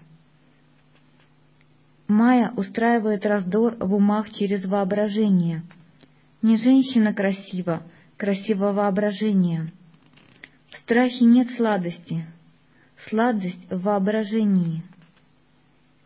Майя 2.07 2.53
устраивает 2.55 3.25
раздор 3.25 3.75
в 3.77 3.93
умах 3.93 4.31
через 4.31 4.65
воображение. 4.65 5.63
Не 6.41 6.55
женщина 6.55 7.13
красива, 7.13 7.83
красиво 8.15 8.71
воображение. 8.71 9.73
В 10.69 10.77
страхе 10.77 11.25
нет 11.25 11.49
сладости, 11.51 12.25
сладость 13.09 13.69
в 13.69 13.81
воображении. 13.81 14.83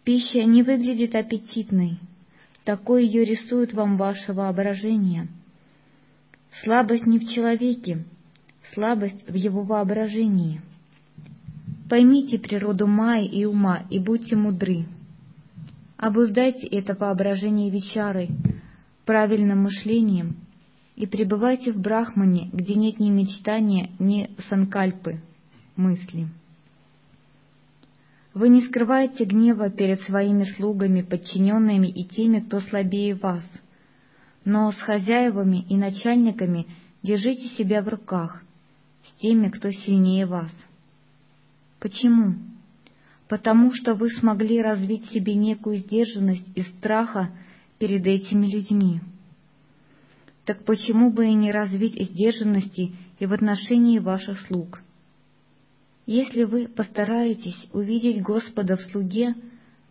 Пища 0.04 0.44
не 0.44 0.64
выглядит 0.64 1.16
аппетитной, 1.16 2.00
такой 2.64 3.06
ее 3.06 3.26
рисует 3.26 3.74
вам 3.74 3.98
ваше 3.98 4.34
воображение. 4.34 5.28
Слабость 6.64 7.06
не 7.06 7.18
в 7.18 7.28
человеке, 7.28 8.04
слабость 8.74 9.28
в 9.28 9.34
его 9.34 9.64
воображении. 9.64 10.62
Поймите 11.90 12.40
природу 12.40 12.88
Майи 12.88 13.28
и 13.28 13.46
ума 13.46 13.84
и 13.90 14.00
будьте 14.00 14.36
мудры. 14.36 14.86
Обуздайте 15.98 16.68
это 16.68 16.96
воображение 16.96 17.70
вечарой, 17.70 18.30
правильным 19.06 19.64
мышлением, 19.64 20.36
и 20.96 21.06
пребывайте 21.06 21.72
в 21.72 21.80
Брахмане, 21.80 22.50
где 22.54 22.76
нет 22.76 23.00
ни 23.00 23.10
мечтания, 23.10 23.92
ни 24.00 24.30
санкальпы, 24.50 25.22
мысли. 25.76 26.28
Вы 28.34 28.50
не 28.50 28.62
скрываете 28.62 29.26
гнева 29.26 29.70
перед 29.70 30.02
своими 30.02 30.44
слугами, 30.56 31.02
подчиненными 31.02 31.88
и 31.88 32.06
теми, 32.06 32.40
кто 32.40 32.60
слабее 32.62 33.16
вас, 33.16 33.44
но 34.46 34.72
с 34.72 34.78
хозяевами 34.78 35.66
и 35.68 35.76
начальниками 35.76 36.68
держите 37.04 37.50
себя 37.58 37.82
в 37.82 37.90
руках, 37.90 38.42
с 39.04 39.20
теми, 39.20 39.50
кто 39.50 39.70
сильнее 39.72 40.26
вас. 40.26 40.52
Почему? 41.80 42.36
Потому 43.28 43.74
что 43.74 43.96
вы 43.96 44.10
смогли 44.10 44.62
развить 44.62 45.06
себе 45.10 45.36
некую 45.36 45.78
сдержанность 45.78 46.48
и 46.56 46.62
страха 46.64 47.32
перед 47.80 48.06
этими 48.06 48.48
людьми. 48.48 49.02
Так 50.52 50.66
почему 50.66 51.12
бы 51.12 51.28
и 51.28 51.34
не 51.34 51.50
развить 51.50 51.94
сдержанности 51.94 52.92
и 53.20 53.26
в 53.26 53.32
отношении 53.32 54.00
ваших 54.00 54.38
слуг? 54.48 54.82
Если 56.06 56.44
вы 56.44 56.68
постараетесь 56.68 57.70
увидеть 57.72 58.22
Господа 58.22 58.76
в 58.76 58.82
слуге, 58.82 59.34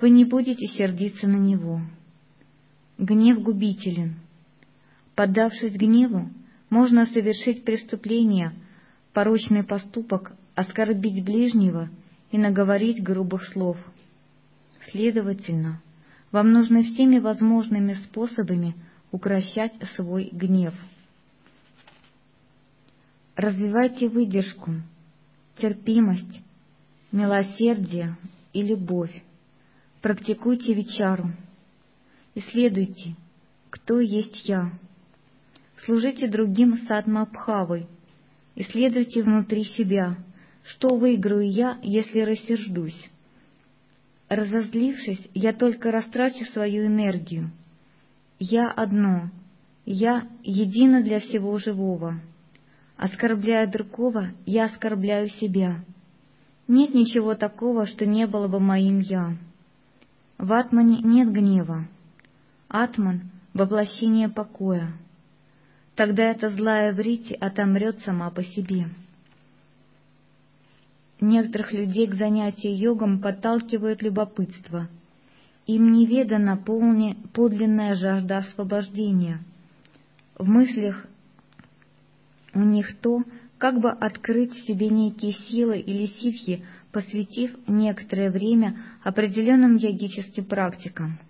вы 0.03 0.11
не 0.11 0.27
будете 0.27 0.67
сердиться 0.67 1.27
на 1.27 1.39
Него. 1.39 1.81
Гнев 2.99 3.41
губителен. 3.41 4.17
Поддавшись 5.15 5.73
гневу, 5.73 6.29
можно 6.69 7.07
совершить 7.07 7.65
преступление, 7.65 8.53
порочный 9.15 9.65
поступок, 9.65 10.33
оскорбить 10.57 11.25
ближнего 11.25 11.89
и 12.33 12.37
наговорить 12.37 13.03
грубых 13.03 13.47
слов. 13.47 13.79
Следовательно, 14.91 15.81
вам 16.33 16.51
нужно 16.51 16.83
всеми 16.83 17.19
возможными 17.19 17.95
способами 17.95 18.75
укращать 19.13 19.75
свой 19.97 20.31
гнев. 20.33 20.75
Развивайте 23.37 24.09
выдержку, 24.09 24.73
терпимость, 25.57 26.41
милосердие 27.13 28.17
и 28.53 28.63
любовь. 28.63 29.23
Практикуйте 30.01 30.75
вечару. 30.75 31.33
Исследуйте, 32.35 33.17
кто 33.71 34.01
есть 34.01 34.49
я. 34.49 34.73
Служите 35.85 36.29
другим 36.29 36.79
садмабхавой. 36.87 37.87
Исследуйте 38.55 39.23
внутри 39.23 39.65
себя, 39.65 40.17
что 40.65 40.97
выиграю 40.97 41.51
я, 41.51 41.79
если 41.83 42.21
рассерждусь. 42.21 43.09
Разозлившись, 44.29 45.29
я 45.35 45.53
только 45.53 45.91
растрачу 45.91 46.45
свою 46.53 46.87
энергию. 46.87 47.51
Я 48.43 48.71
одно, 48.71 49.29
я 49.85 50.27
едино 50.43 51.03
для 51.03 51.21
всего 51.21 51.59
живого. 51.59 52.19
Оскорбляя 52.97 53.71
другого, 53.71 54.31
я 54.47 54.65
оскорбляю 54.65 55.29
себя. 55.29 55.85
Нет 56.67 56.95
ничего 56.95 57.35
такого, 57.35 57.85
что 57.85 58.07
не 58.07 58.27
было 58.27 58.49
бы 58.49 58.59
моим 58.59 59.01
«я». 59.01 59.37
В 60.39 60.55
Атмане 60.55 61.01
нет 61.03 61.31
гнева. 61.31 61.87
Атман— 62.69 63.31
воплощение 63.53 64.31
покоя. 64.31 64.95
Тогда 65.95 66.23
эта 66.23 66.49
злая 66.49 66.95
врити 66.95 67.35
отомрет 67.35 67.99
сама 68.05 68.31
по 68.31 68.43
себе. 68.43 68.87
Некоторых 71.21 71.75
людей 71.75 72.07
к 72.07 72.15
занятию 72.15 72.75
йогом 72.75 73.21
подталкивает 73.21 74.01
любопытство. 74.01 74.89
Им 75.73 75.93
неведана 75.93 76.57
подлинная 76.57 77.95
жажда 77.95 78.39
освобождения. 78.39 79.39
В 80.37 80.49
мыслях 80.49 81.07
у 82.53 82.59
них 82.59 82.99
то, 82.99 83.23
как 83.57 83.79
бы 83.79 83.89
открыть 83.89 84.51
в 84.51 84.67
себе 84.67 84.89
некие 84.89 85.31
силы 85.31 85.79
или 85.79 86.07
ситхи, 86.07 86.65
посвятив 86.91 87.53
некоторое 87.69 88.33
время 88.33 88.79
определенным 89.05 89.77
йогическим 89.77 90.45
практикам. 90.45 91.21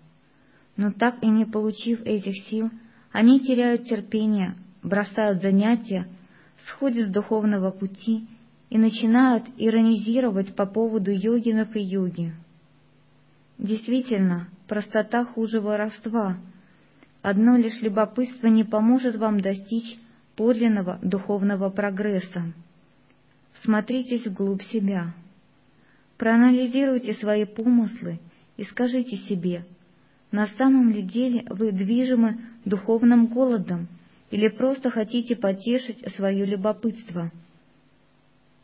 Но 0.75 0.91
так 0.91 1.21
и 1.21 1.27
не 1.27 1.45
получив 1.45 2.01
этих 2.01 2.43
сил, 2.49 2.71
они 3.11 3.41
теряют 3.41 3.83
терпение, 3.83 4.55
бросают 4.81 5.43
занятия, 5.43 6.07
сходят 6.65 7.09
с 7.09 7.11
духовного 7.11 7.69
пути 7.69 8.27
и 8.71 8.79
начинают 8.79 9.43
иронизировать 9.57 10.55
по 10.55 10.65
поводу 10.65 11.11
йогинов 11.11 11.75
и 11.75 11.81
йоги. 11.81 12.33
Действительно, 13.61 14.47
простота 14.67 15.23
хуже 15.23 15.61
воровства. 15.61 16.35
Одно 17.21 17.55
лишь 17.57 17.79
любопытство 17.79 18.47
не 18.47 18.63
поможет 18.63 19.17
вам 19.17 19.39
достичь 19.39 19.99
подлинного 20.35 20.97
духовного 21.03 21.69
прогресса. 21.69 22.53
Смотритесь 23.61 24.25
вглубь 24.25 24.63
себя. 24.63 25.13
Проанализируйте 26.17 27.13
свои 27.13 27.45
помыслы 27.45 28.19
и 28.57 28.63
скажите 28.63 29.17
себе, 29.17 29.63
на 30.31 30.47
самом 30.57 30.89
ли 30.89 31.03
деле 31.03 31.45
вы 31.47 31.71
движимы 31.71 32.39
духовным 32.65 33.27
голодом 33.27 33.87
или 34.31 34.47
просто 34.47 34.89
хотите 34.89 35.35
потешить 35.35 36.03
свое 36.15 36.45
любопытство. 36.45 37.31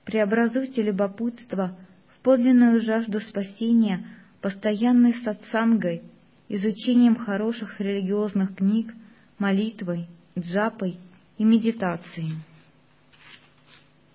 Преобразуйте 0.05 0.81
любопытство 0.81 1.77
в 2.07 2.23
подлинную 2.23 2.81
жажду 2.81 3.19
спасения 3.19 4.03
постоянной 4.47 5.13
сатсангой, 5.25 6.03
изучением 6.47 7.17
хороших 7.17 7.81
религиозных 7.81 8.55
книг, 8.55 8.93
молитвой, 9.39 10.07
джапой 10.39 10.97
и 11.38 11.43
медитации. 11.43 12.29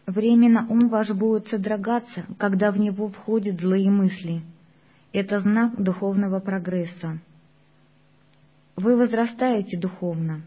Временно 0.07 0.67
ум 0.71 0.89
ваш 0.89 1.11
будет 1.11 1.49
содрогаться, 1.49 2.25
когда 2.39 2.73
в 2.73 2.79
него 2.79 3.09
входят 3.09 3.61
злые 3.61 3.91
мысли. 3.91 4.41
Это 5.13 5.41
знак 5.41 5.77
духовного 5.77 6.41
прогресса. 6.41 7.19
Вы 8.77 8.97
возрастаете 8.97 9.79
духовно. 9.79 10.41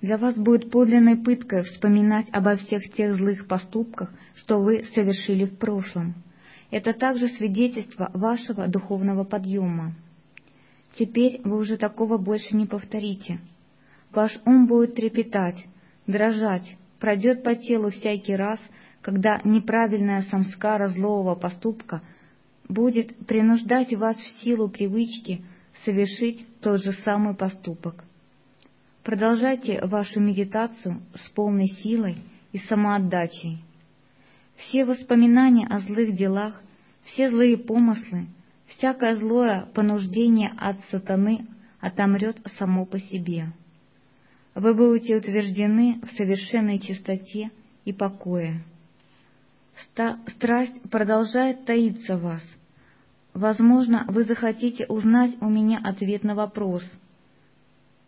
Для 0.00 0.18
вас 0.18 0.34
будет 0.34 0.72
подлинной 0.72 1.18
пыткой 1.18 1.62
вспоминать 1.62 2.26
обо 2.32 2.56
всех 2.56 2.82
тех 2.94 3.14
злых 3.14 3.46
поступках, 3.46 4.10
что 4.34 4.60
вы 4.60 4.86
совершили 4.92 5.44
в 5.44 5.56
прошлом. 5.56 6.14
Это 6.70 6.92
также 6.92 7.28
свидетельство 7.30 8.10
вашего 8.14 8.68
духовного 8.68 9.24
подъема. 9.24 9.94
Теперь 10.94 11.40
вы 11.44 11.58
уже 11.58 11.76
такого 11.76 12.16
больше 12.18 12.56
не 12.56 12.66
повторите. 12.66 13.40
Ваш 14.12 14.38
ум 14.44 14.66
будет 14.66 14.94
трепетать, 14.94 15.66
дрожать, 16.06 16.76
пройдет 16.98 17.42
по 17.42 17.54
телу 17.54 17.90
всякий 17.90 18.34
раз, 18.34 18.60
когда 19.00 19.40
неправильная 19.44 20.22
самскара 20.22 20.88
злого 20.88 21.34
поступка 21.34 22.02
будет 22.68 23.16
принуждать 23.26 23.92
вас 23.94 24.16
в 24.16 24.42
силу 24.42 24.68
привычки 24.68 25.42
совершить 25.84 26.46
тот 26.60 26.82
же 26.82 26.92
самый 27.04 27.34
поступок. 27.34 28.04
Продолжайте 29.02 29.80
вашу 29.86 30.20
медитацию 30.20 31.00
с 31.14 31.30
полной 31.30 31.68
силой 31.68 32.18
и 32.52 32.58
самоотдачей. 32.58 33.64
Все 34.60 34.84
воспоминания 34.84 35.66
о 35.66 35.80
злых 35.80 36.14
делах, 36.14 36.60
все 37.04 37.30
злые 37.30 37.56
помыслы, 37.56 38.26
всякое 38.66 39.16
злое 39.16 39.66
понуждение 39.74 40.52
от 40.58 40.76
сатаны 40.90 41.46
отомрет 41.80 42.36
само 42.58 42.84
по 42.84 42.98
себе. 42.98 43.52
Вы 44.54 44.74
будете 44.74 45.16
утверждены 45.16 46.00
в 46.02 46.10
совершенной 46.16 46.78
чистоте 46.78 47.50
и 47.86 47.92
покое. 47.94 48.62
Страсть 50.36 50.82
продолжает 50.90 51.64
таиться 51.64 52.18
в 52.18 52.22
вас. 52.22 52.42
Возможно, 53.32 54.04
вы 54.08 54.24
захотите 54.24 54.84
узнать 54.86 55.36
у 55.40 55.48
меня 55.48 55.80
ответ 55.82 56.22
на 56.22 56.34
вопрос, 56.34 56.84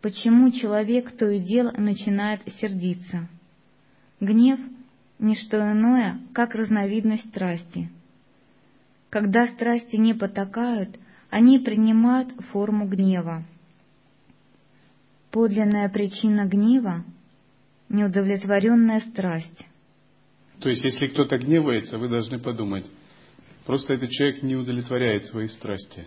почему 0.01 0.51
человек 0.51 1.17
то 1.17 1.27
и 1.29 1.39
дело 1.39 1.71
начинает 1.71 2.41
сердиться. 2.59 3.27
Гнев— 4.19 4.59
не 5.23 5.35
что 5.35 5.57
иное, 5.57 6.19
как 6.33 6.53
разновидность 6.53 7.27
страсти. 7.29 7.89
Когда 9.09 9.47
страсти 9.47 9.95
не 9.95 10.13
потакают, 10.13 10.99
они 11.29 11.59
принимают 11.59 12.29
форму 12.51 12.87
гнева. 12.87 13.45
Подлинная 15.31 15.87
причина 15.89 16.45
гнева— 16.45 17.05
неудовлетворенная 17.89 18.99
страсть. 19.11 19.65
То 20.59 20.69
есть, 20.69 20.83
если 20.83 21.07
кто-то 21.07 21.37
гневается, 21.37 21.97
вы 21.97 22.09
должны 22.09 22.39
подумать, 22.39 22.85
просто 23.65 23.93
этот 23.93 24.09
человек 24.09 24.43
не 24.43 24.57
удовлетворяет 24.57 25.25
свои 25.27 25.47
страсти. 25.47 26.05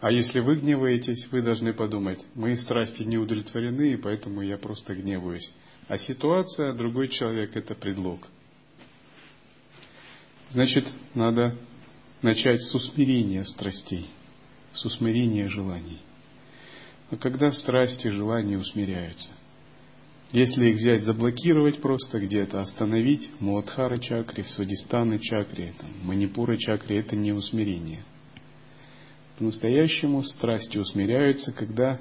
А 0.00 0.10
если 0.10 0.40
вы 0.40 0.56
гневаетесь, 0.56 1.28
вы 1.30 1.42
должны 1.42 1.74
подумать, 1.74 2.24
мои 2.34 2.56
страсти 2.56 3.02
не 3.02 3.18
удовлетворены, 3.18 3.92
и 3.92 3.96
поэтому 3.96 4.40
я 4.40 4.56
просто 4.56 4.94
гневаюсь. 4.94 5.48
А 5.88 5.98
ситуация, 5.98 6.72
другой 6.72 7.08
человек– 7.08 7.50
это 7.56 7.74
предлог. 7.74 8.28
Значит, 10.50 10.86
надо 11.14 11.56
начать 12.20 12.62
с 12.62 12.74
усмирения 12.74 13.42
страстей, 13.42 14.08
с 14.74 14.84
усмирения 14.84 15.48
желаний. 15.48 16.00
А 17.10 17.16
когда 17.16 17.50
страсти, 17.50 18.08
желания 18.08 18.58
усмиряются? 18.58 19.30
Если 20.32 20.70
их 20.70 20.76
взять, 20.76 21.02
заблокировать 21.02 21.82
просто 21.82 22.18
где-то, 22.18 22.60
остановить, 22.60 23.30
Муладхара 23.38 23.98
чакре, 23.98 24.44
Свадистаны 24.44 25.18
чакре, 25.18 25.74
там, 25.78 25.90
Манипура 26.04 26.56
чакре, 26.56 27.00
это 27.00 27.16
не 27.16 27.32
усмирение. 27.32 28.04
По-настоящему 29.36 30.22
страсти 30.22 30.78
усмиряются, 30.78 31.52
когда 31.52 32.00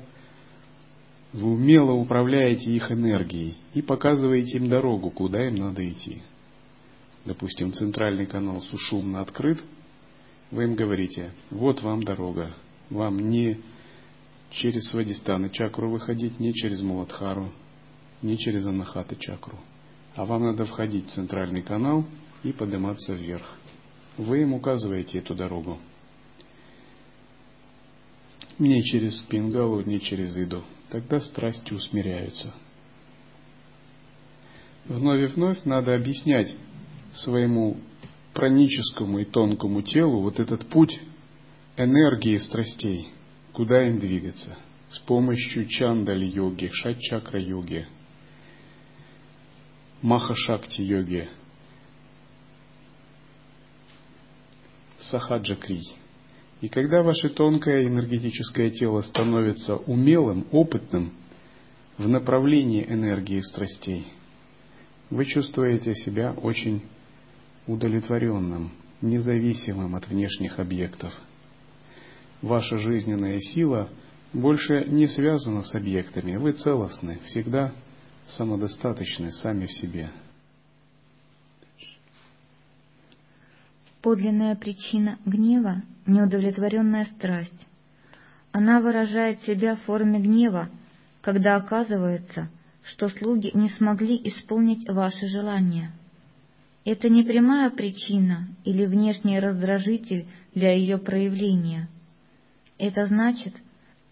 вы 1.33 1.53
умело 1.53 1.93
управляете 1.93 2.71
их 2.71 2.91
энергией 2.91 3.57
и 3.73 3.81
показываете 3.81 4.57
им 4.57 4.69
дорогу, 4.69 5.09
куда 5.09 5.47
им 5.47 5.55
надо 5.55 5.87
идти. 5.87 6.21
Допустим, 7.25 7.71
центральный 7.73 8.25
канал 8.25 8.61
Сушумно 8.61 9.21
открыт, 9.21 9.61
вы 10.49 10.65
им 10.65 10.75
говорите, 10.75 11.31
вот 11.49 11.81
вам 11.81 12.03
дорога, 12.03 12.55
вам 12.89 13.17
не 13.17 13.59
через 14.49 14.89
Свадистана 14.89 15.49
чакру 15.49 15.89
выходить, 15.89 16.39
не 16.39 16.53
через 16.53 16.81
Муладхару, 16.81 17.51
не 18.21 18.37
через 18.37 18.65
Анахата 18.65 19.15
чакру. 19.15 19.57
А 20.15 20.25
вам 20.25 20.43
надо 20.43 20.65
входить 20.65 21.07
в 21.07 21.11
центральный 21.11 21.61
канал 21.61 22.05
и 22.43 22.51
подниматься 22.51 23.13
вверх. 23.13 23.57
Вы 24.17 24.41
им 24.41 24.53
указываете 24.53 25.19
эту 25.19 25.35
дорогу. 25.35 25.79
Не 28.59 28.83
через 28.83 29.21
Пингалу, 29.21 29.81
не 29.81 30.01
через 30.01 30.37
Иду. 30.37 30.63
Тогда 30.91 31.21
страсти 31.21 31.73
усмиряются. 31.73 32.53
Вновь 34.85 35.21
и 35.21 35.25
вновь 35.27 35.63
надо 35.63 35.95
объяснять 35.95 36.53
своему 37.13 37.77
праническому 38.33 39.19
и 39.19 39.25
тонкому 39.25 39.83
телу 39.83 40.21
вот 40.21 40.41
этот 40.41 40.67
путь 40.67 40.99
энергии 41.77 42.35
страстей, 42.37 43.13
куда 43.53 43.87
им 43.87 43.99
двигаться, 43.99 44.57
с 44.89 44.99
помощью 44.99 45.65
чандаль-йоги, 45.67 46.69
шат-чакра-йоги, 46.73 47.87
Махашакти-йоги, 50.01 51.29
Сахаджакри. 54.97 56.00
И 56.61 56.69
когда 56.69 57.01
ваше 57.01 57.29
тонкое 57.29 57.87
энергетическое 57.87 58.69
тело 58.69 59.01
становится 59.01 59.75
умелым, 59.75 60.45
опытным 60.51 61.11
в 61.97 62.07
направлении 62.07 62.85
энергии 62.87 63.39
страстей, 63.39 64.05
вы 65.09 65.25
чувствуете 65.25 65.95
себя 65.95 66.33
очень 66.33 66.83
удовлетворенным, 67.65 68.71
независимым 69.01 69.95
от 69.95 70.07
внешних 70.07 70.59
объектов. 70.59 71.13
Ваша 72.43 72.77
жизненная 72.77 73.39
сила 73.39 73.89
больше 74.31 74.85
не 74.85 75.07
связана 75.07 75.63
с 75.63 75.73
объектами, 75.73 76.37
вы 76.37 76.53
целостны, 76.53 77.19
всегда 77.25 77.73
самодостаточны 78.27 79.31
сами 79.31 79.65
в 79.65 79.71
себе. 79.73 80.11
Подлинная 84.01 84.55
причина 84.55 85.19
гнева– 85.25 85.83
неудовлетворенная 86.07 87.05
страсть. 87.17 87.67
Она 88.51 88.81
выражает 88.81 89.43
себя 89.43 89.75
в 89.75 89.81
форме 89.83 90.19
гнева, 90.19 90.69
когда 91.21 91.55
оказывается, 91.55 92.49
что 92.81 93.09
слуги 93.09 93.51
не 93.53 93.69
смогли 93.69 94.19
исполнить 94.23 94.89
ваши 94.89 95.27
желания. 95.27 95.91
Это 96.83 97.09
не 97.09 97.21
прямая 97.21 97.69
причина 97.69 98.47
или 98.65 98.85
внешний 98.85 99.39
раздражитель 99.39 100.25
для 100.55 100.73
ее 100.73 100.97
проявления. 100.97 101.87
Это 102.79 103.05
значит, 103.05 103.53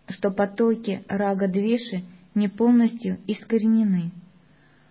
что 0.07 0.29
потоки 0.29 1.03
рага-двеши– 1.07 2.03
не 2.35 2.47
полностью 2.47 3.17
искоренены. 3.25 4.11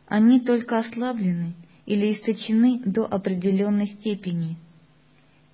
Они 0.06 0.40
только 0.40 0.80
ослаблены 0.80 1.54
или 1.86 2.12
источены 2.12 2.82
до 2.84 3.06
определенной 3.06 3.86
степени. 3.86 4.56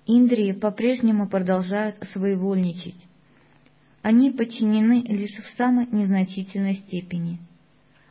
Индрии 0.07 0.51
по-прежнему 0.51 1.27
продолжают 1.27 1.97
своевольничать. 2.13 3.07
Они 4.03 4.29
подчинены 4.29 5.01
лишь 5.07 5.35
в 5.35 5.57
самой 5.57 5.87
незначительной 5.87 6.75
степени. 6.75 7.39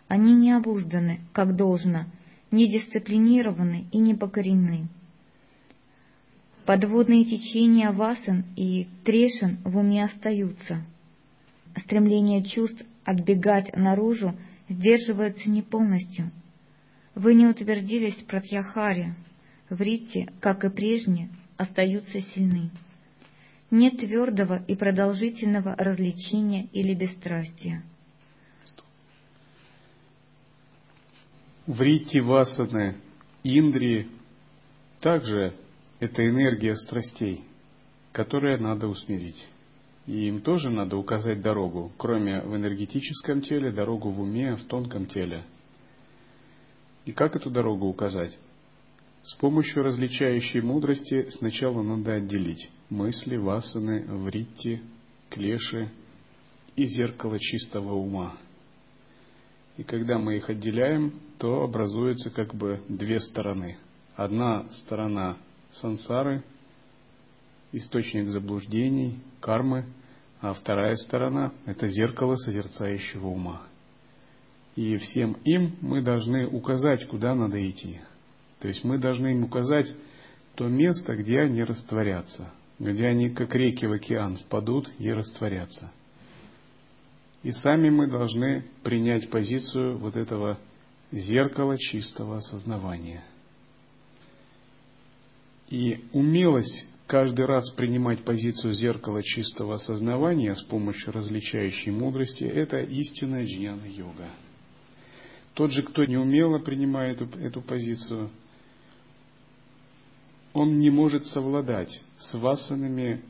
Они 0.09 0.35
не 0.35 0.53
обузданы, 0.53 1.21
как 1.33 1.55
должно, 1.55 2.07
не 2.51 2.69
дисциплинированы 2.69 3.87
и 3.93 3.99
не 3.99 4.15
покорены. 4.15 4.89
Подводные 6.67 7.25
течения 7.27 7.93
васан 7.93 8.45
и 8.57 8.89
трешин 9.05 9.59
в 9.65 9.77
уме 9.77 10.05
остаются. 10.05 10.85
Стремление 11.77 12.43
чувств 12.43 12.83
отбегать 13.05 13.77
наружу 13.77 14.35
сдерживается 14.69 15.49
не 15.49 15.63
полностью. 15.63 16.33
Вы 17.15 17.35
не 17.35 17.47
утвердились 17.47 18.17
в 18.17 18.27
Пратьяхаре, 18.27 19.15
в 19.71 19.81
Рите, 19.81 20.33
как 20.41 20.65
и 20.65 20.71
прежде, 20.71 21.29
остаются 21.57 22.21
сильны. 22.21 22.71
Нет 23.71 23.99
твердого 23.99 24.63
и 24.67 24.77
продолжительного 24.77 25.75
развлечения 25.77 26.69
или 26.73 26.95
бесстрастия. 26.95 27.83
В 31.67 31.81
Рите 31.81 32.21
Васаны, 32.21 32.97
Индри 33.43 34.09
также 35.01 35.55
это 35.99 36.29
энергия 36.29 36.77
страстей, 36.77 37.43
которая 38.13 38.59
надо 38.59 38.87
усмирить. 38.87 39.49
И 40.07 40.29
им 40.29 40.43
тоже 40.43 40.69
надо 40.69 40.99
указать 40.99 41.41
дорогу, 41.41 41.91
кроме 41.97 42.43
в 42.43 42.55
энергетическом 42.55 43.41
теле, 43.41 43.73
дорогу 43.73 44.11
в 44.11 44.21
уме, 44.21 44.57
в 44.57 44.65
тонком 44.65 45.07
теле. 45.07 45.45
И 47.07 47.13
как 47.13 47.37
эту 47.37 47.51
дорогу 47.51 47.87
указать? 47.87 48.39
С 49.25 49.35
помощью 49.37 49.83
различающей 49.83 50.61
мудрости 50.61 51.31
сначала 51.31 51.83
надо 51.83 52.15
отделить 52.15 52.69
мысли, 52.91 53.37
васаны, 53.37 54.05
вритти, 54.07 54.83
клеши 55.31 55.91
и 56.77 56.85
зеркало 56.87 57.39
чистого 57.39 57.95
ума. 57.95 58.37
И 59.79 59.83
когда 59.83 60.19
мы 60.19 60.37
их 60.37 60.51
отделяем, 60.51 61.21
то 61.39 61.63
образуются 61.63 62.31
как 62.31 62.55
бы 62.55 62.83
две 62.89 63.19
стороны. 63.19 63.79
Одна 64.15 64.69
сторона 64.71 65.39
сансары, 65.73 66.45
источник 67.73 68.29
заблуждений, 68.29 69.21
кармы, 69.41 69.87
а 70.41 70.53
вторая 70.53 70.97
сторона– 70.97 71.55
это 71.65 71.89
зеркало 71.89 72.37
созерцающего 72.37 73.29
ума. 73.29 73.63
И 74.77 74.99
всем 74.99 75.33
им 75.45 75.77
мы 75.81 76.03
должны 76.03 76.47
указать, 76.47 77.09
куда 77.09 77.35
надо 77.35 77.59
идти. 77.67 78.01
То 78.65 78.69
есть 78.69 78.83
мы 78.83 78.97
должны 78.97 79.27
им 79.33 79.45
указать, 79.45 79.93
то 80.55 80.67
место, 80.69 81.15
где 81.17 81.41
они 81.41 81.63
растворятся, 81.63 82.51
где 82.79 83.09
они 83.09 83.29
как 83.29 83.55
реки 83.55 83.85
в 83.85 83.93
океан 83.93 84.37
впадут 84.37 84.91
и 84.99 85.13
растворятся. 85.13 85.93
И 87.43 87.53
сами 87.53 87.91
мы 87.91 88.07
должны 88.07 88.65
принять 88.83 89.29
позицию 89.29 89.99
вот 89.99 90.17
этого 90.17 90.59
зеркала 91.13 91.77
чистого 91.77 92.39
осознавания. 92.39 93.23
И 95.69 96.03
умелость 96.15 96.87
каждый 97.07 97.45
раз 97.45 97.69
принимать 97.73 98.25
позицию 98.25 98.73
зеркала 98.73 99.23
чистого 99.23 99.75
осознавания 99.75 100.55
с 100.55 100.63
помощью 100.63 101.13
различающей 101.13 101.93
мудрости– 101.93 102.45
это 102.45 102.79
истинная 102.79 103.45
джьяна-йога. 103.45 104.31
Тот 105.53 105.71
же, 105.71 105.83
кто 105.83 106.07
неумело 106.07 106.61
принимает 106.61 107.21
эту, 107.21 107.39
эту 107.39 107.61
позицию, 107.61 108.31
он 110.55 110.79
не 110.79 110.89
может 110.89 111.27
совладать 111.27 112.01
с 112.19 112.33
васанами, 112.35 113.23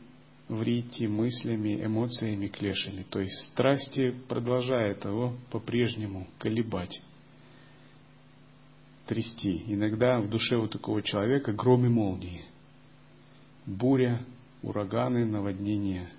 врити, 0.49 1.07
мыслями, 1.07 1.83
эмоциями, 1.83 2.49
клешами. 2.49 3.05
То 3.09 3.19
есть 3.19 3.35
страсти 3.51 4.15
продолжают 4.29 5.05
его 5.07 5.35
по-прежнему 5.51 6.29
колебать, 6.39 7.01
трясти. 9.07 9.65
Иногда 9.67 10.21
в 10.21 10.29
душе 10.29 10.57
у 10.57 10.69
такого 10.69 11.03
человека 11.03 11.53
гром 11.55 11.87
и 11.87 11.89
молнии, 11.89 12.45
буря, 13.65 14.23
ураганы, 14.63 15.25
наводнения. 15.25 16.11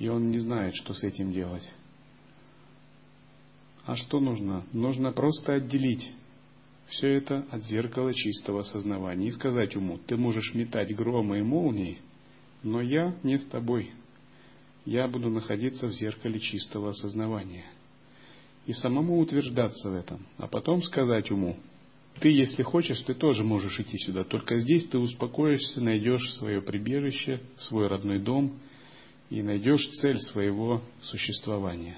И 0.00 0.08
он 0.08 0.30
не 0.30 0.40
знает, 0.40 0.74
что 0.74 0.94
с 0.94 1.02
этим 1.04 1.32
делать. 1.32 1.66
А 3.84 3.94
что 3.94 4.18
нужно? 4.18 4.64
Нужно 4.72 5.12
просто 5.12 5.54
отделить 5.54 6.10
все 6.88 7.14
это 7.14 7.46
от 7.50 7.64
зеркала 7.64 8.14
чистого 8.14 8.62
сознания 8.62 9.26
и 9.26 9.32
сказать 9.32 9.76
уму, 9.76 9.98
ты 9.98 10.16
можешь 10.16 10.54
метать 10.54 10.94
громы 10.94 11.40
и 11.40 11.42
молнии, 11.42 11.98
но 12.62 12.80
я 12.80 13.16
не 13.22 13.38
с 13.38 13.44
тобой. 13.46 13.92
Я 14.84 15.08
буду 15.08 15.30
находиться 15.30 15.88
в 15.88 15.92
зеркале 15.92 16.38
чистого 16.38 16.90
осознавания. 16.90 17.64
И 18.66 18.72
самому 18.72 19.18
утверждаться 19.18 19.90
в 19.90 19.94
этом, 19.94 20.26
а 20.38 20.46
потом 20.46 20.82
сказать 20.82 21.30
уму, 21.30 21.56
ты, 22.20 22.30
если 22.30 22.62
хочешь, 22.62 23.00
ты 23.00 23.14
тоже 23.14 23.44
можешь 23.44 23.78
идти 23.78 23.98
сюда, 23.98 24.24
только 24.24 24.56
здесь 24.56 24.86
ты 24.88 24.98
успокоишься, 24.98 25.80
найдешь 25.80 26.34
свое 26.34 26.62
прибежище, 26.62 27.40
свой 27.58 27.88
родной 27.88 28.20
дом 28.20 28.58
и 29.28 29.42
найдешь 29.42 29.86
цель 30.00 30.18
своего 30.20 30.82
существования. 31.02 31.96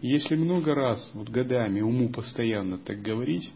Если 0.00 0.36
много 0.36 0.74
раз, 0.74 1.10
вот 1.14 1.28
годами 1.30 1.80
уму 1.80 2.10
постоянно 2.10 2.78
так 2.78 3.00
говорить, 3.00 3.50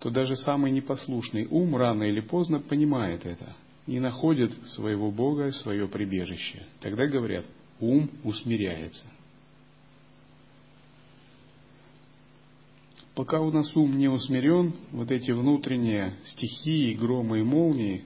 то 0.00 0.10
даже 0.10 0.36
самый 0.36 0.70
непослушный 0.70 1.46
ум 1.46 1.76
рано 1.76 2.02
или 2.02 2.20
поздно 2.20 2.60
понимает 2.60 3.24
это 3.24 3.56
и 3.86 3.98
находит 3.98 4.52
своего 4.68 5.10
Бога, 5.10 5.50
свое 5.52 5.88
прибежище. 5.88 6.66
Тогда 6.80 7.06
говорят, 7.06 7.46
ум 7.80 8.10
усмиряется. 8.22 9.04
Пока 13.14 13.40
у 13.40 13.52
нас 13.52 13.74
ум 13.76 13.96
не 13.96 14.08
усмирен, 14.08 14.74
вот 14.90 15.10
эти 15.10 15.30
внутренние 15.30 16.16
стихии, 16.24 16.94
громы 16.94 17.40
и 17.40 17.42
молнии, 17.42 18.04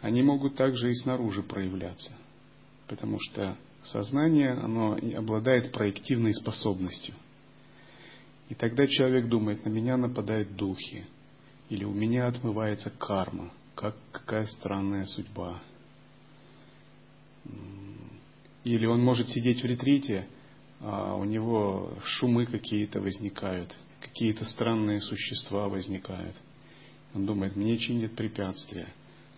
они 0.00 0.22
могут 0.22 0.56
также 0.56 0.90
и 0.90 0.94
снаружи 0.94 1.42
проявляться. 1.42 2.12
Потому 2.88 3.18
что 3.20 3.56
сознание, 3.86 4.52
оно 4.52 4.98
обладает 5.16 5.72
проективной 5.72 6.34
способностью. 6.34 7.14
И 8.48 8.54
тогда 8.54 8.86
человек 8.86 9.28
думает, 9.28 9.64
на 9.64 9.70
меня 9.70 9.96
нападают 9.96 10.54
духи, 10.54 11.06
или 11.68 11.84
у 11.84 11.92
меня 11.92 12.28
отмывается 12.28 12.90
карма, 12.90 13.52
как 13.74 13.96
какая 14.12 14.46
странная 14.46 15.04
судьба. 15.06 15.62
Или 18.64 18.86
он 18.86 19.02
может 19.02 19.28
сидеть 19.28 19.62
в 19.62 19.66
ретрите, 19.66 20.26
а 20.80 21.14
у 21.14 21.24
него 21.24 21.94
шумы 22.04 22.46
какие-то 22.46 23.00
возникают, 23.00 23.74
какие-то 24.00 24.44
странные 24.44 25.00
существа 25.00 25.68
возникают. 25.68 26.36
Он 27.14 27.26
думает, 27.26 27.56
мне 27.56 27.78
чинят 27.78 28.14
препятствия. 28.14 28.88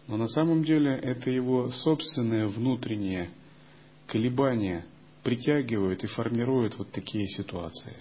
Но 0.07 0.17
на 0.17 0.27
самом 0.29 0.65
деле 0.65 0.95
это 0.95 1.31
его 1.31 1.69
собственное 1.69 2.49
внутреннее 2.49 3.31
колебания 4.09 4.85
притягивают 5.23 6.03
и 6.03 6.09
формируют 6.09 6.77
вот 6.79 6.91
такие 6.91 7.29
ситуации. 7.29 7.97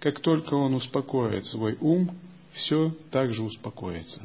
Как 0.00 0.20
только 0.20 0.54
он 0.54 0.74
успокоит 0.74 1.46
свой 1.46 1.76
ум, 1.80 2.16
все 2.52 2.90
также 3.10 3.42
успокоится. 3.42 4.22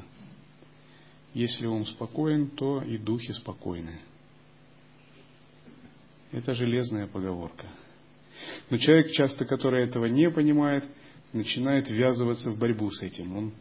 Если 1.33 1.65
ум 1.65 1.85
спокоен, 1.85 2.49
то 2.49 2.81
и 2.81 2.97
духи 2.97 3.31
спокойны. 3.31 3.99
Это 6.31 6.53
железная 6.53 7.07
поговорка. 7.07 7.67
Но 8.69 8.77
человек, 8.77 9.11
часто 9.11 9.45
который 9.45 9.83
этого 9.83 10.05
не 10.05 10.29
понимает, 10.29 10.85
начинает 11.33 11.89
ввязываться 11.89 12.51
в 12.51 12.57
борьбу 12.57 12.89
с 12.91 13.01
этим. 13.01 13.35
Он 13.35 13.53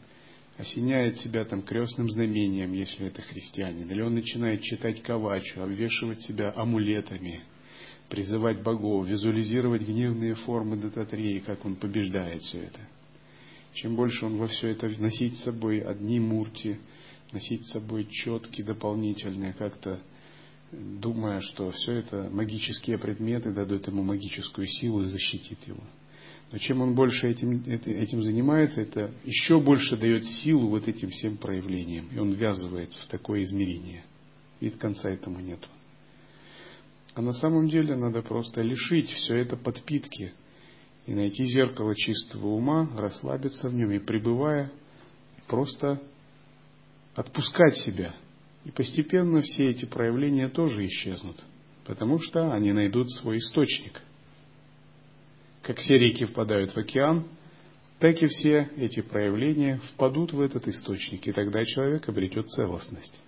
осеняет 0.60 1.16
себя 1.18 1.44
там 1.44 1.62
крестным 1.62 2.10
знамением, 2.10 2.72
если 2.72 3.06
это 3.06 3.22
христианин, 3.22 3.90
или 3.90 4.02
он 4.02 4.14
начинает 4.14 4.62
читать 4.62 5.02
кавачу, 5.02 5.62
обвешивать 5.62 6.20
себя 6.22 6.52
амулетами, 6.54 7.40
призывать 8.08 8.62
богов, 8.62 9.06
визуализировать 9.06 9.82
гневные 9.82 10.34
формы 10.34 10.76
дататреи, 10.76 11.38
как 11.38 11.64
он 11.64 11.76
побеждает 11.76 12.42
все 12.42 12.58
это. 12.58 12.80
Чем 13.74 13.96
больше 13.96 14.26
он 14.26 14.36
во 14.36 14.48
все 14.48 14.68
это 14.68 14.88
носить 15.00 15.38
с 15.38 15.44
собой 15.44 15.80
одни 15.80 16.20
мурти, 16.20 16.78
носить 17.32 17.66
с 17.66 17.72
собой 17.72 18.06
четкие 18.10 18.66
дополнительные, 18.66 19.54
как-то 19.54 20.00
думая, 20.72 21.40
что 21.40 21.70
все 21.70 21.92
это 21.94 22.28
магические 22.30 22.98
предметы 22.98 23.52
дадут 23.52 23.86
ему 23.88 24.02
магическую 24.02 24.66
силу 24.66 25.02
и 25.02 25.06
защитит 25.06 25.66
его. 25.66 25.82
Но 26.52 26.58
чем 26.58 26.80
он 26.80 26.94
больше 26.94 27.28
этим, 27.28 27.62
этим 27.64 28.22
занимается, 28.22 28.80
это 28.80 29.12
еще 29.24 29.60
больше 29.60 29.96
дает 29.96 30.24
силу 30.24 30.68
вот 30.68 30.88
этим 30.88 31.10
всем 31.10 31.36
проявлениям. 31.36 32.08
И 32.12 32.18
он 32.18 32.32
ввязывается 32.32 33.00
в 33.02 33.06
такое 33.06 33.44
измерение. 33.44 34.04
И 34.58 34.68
конца 34.70 35.08
этому 35.08 35.40
нету. 35.40 35.68
А 37.14 37.22
на 37.22 37.32
самом 37.32 37.68
деле 37.68 37.96
надо 37.96 38.22
просто 38.22 38.62
лишить 38.62 39.10
все 39.10 39.36
это 39.36 39.56
подпитки 39.56 40.32
и 41.06 41.14
найти 41.14 41.44
зеркало 41.44 41.94
чистого 41.94 42.48
ума, 42.48 42.88
расслабиться 42.96 43.68
в 43.68 43.74
нем 43.74 43.90
и 43.92 43.98
пребывая, 43.98 44.72
просто 45.46 46.00
отпускать 47.14 47.76
себя. 47.78 48.14
И 48.64 48.70
постепенно 48.70 49.40
все 49.40 49.70
эти 49.70 49.86
проявления 49.86 50.48
тоже 50.48 50.86
исчезнут, 50.86 51.42
потому 51.84 52.18
что 52.20 52.52
они 52.52 52.72
найдут 52.72 53.10
свой 53.12 53.38
источник– 53.38 54.02
как 55.62 55.76
все 55.78 55.98
реки 55.98 56.24
впадают 56.24 56.72
в 56.72 56.76
океан, 56.76 57.28
так 57.98 58.20
и 58.22 58.26
все 58.28 58.70
эти 58.76 59.02
проявления 59.02 59.78
впадут 59.92 60.32
в 60.32 60.40
этот 60.40 60.66
источник, 60.68 61.26
и 61.26 61.32
тогда 61.32 61.64
человек 61.64 62.08
обретет 62.08 62.48
целостность. 62.48 63.20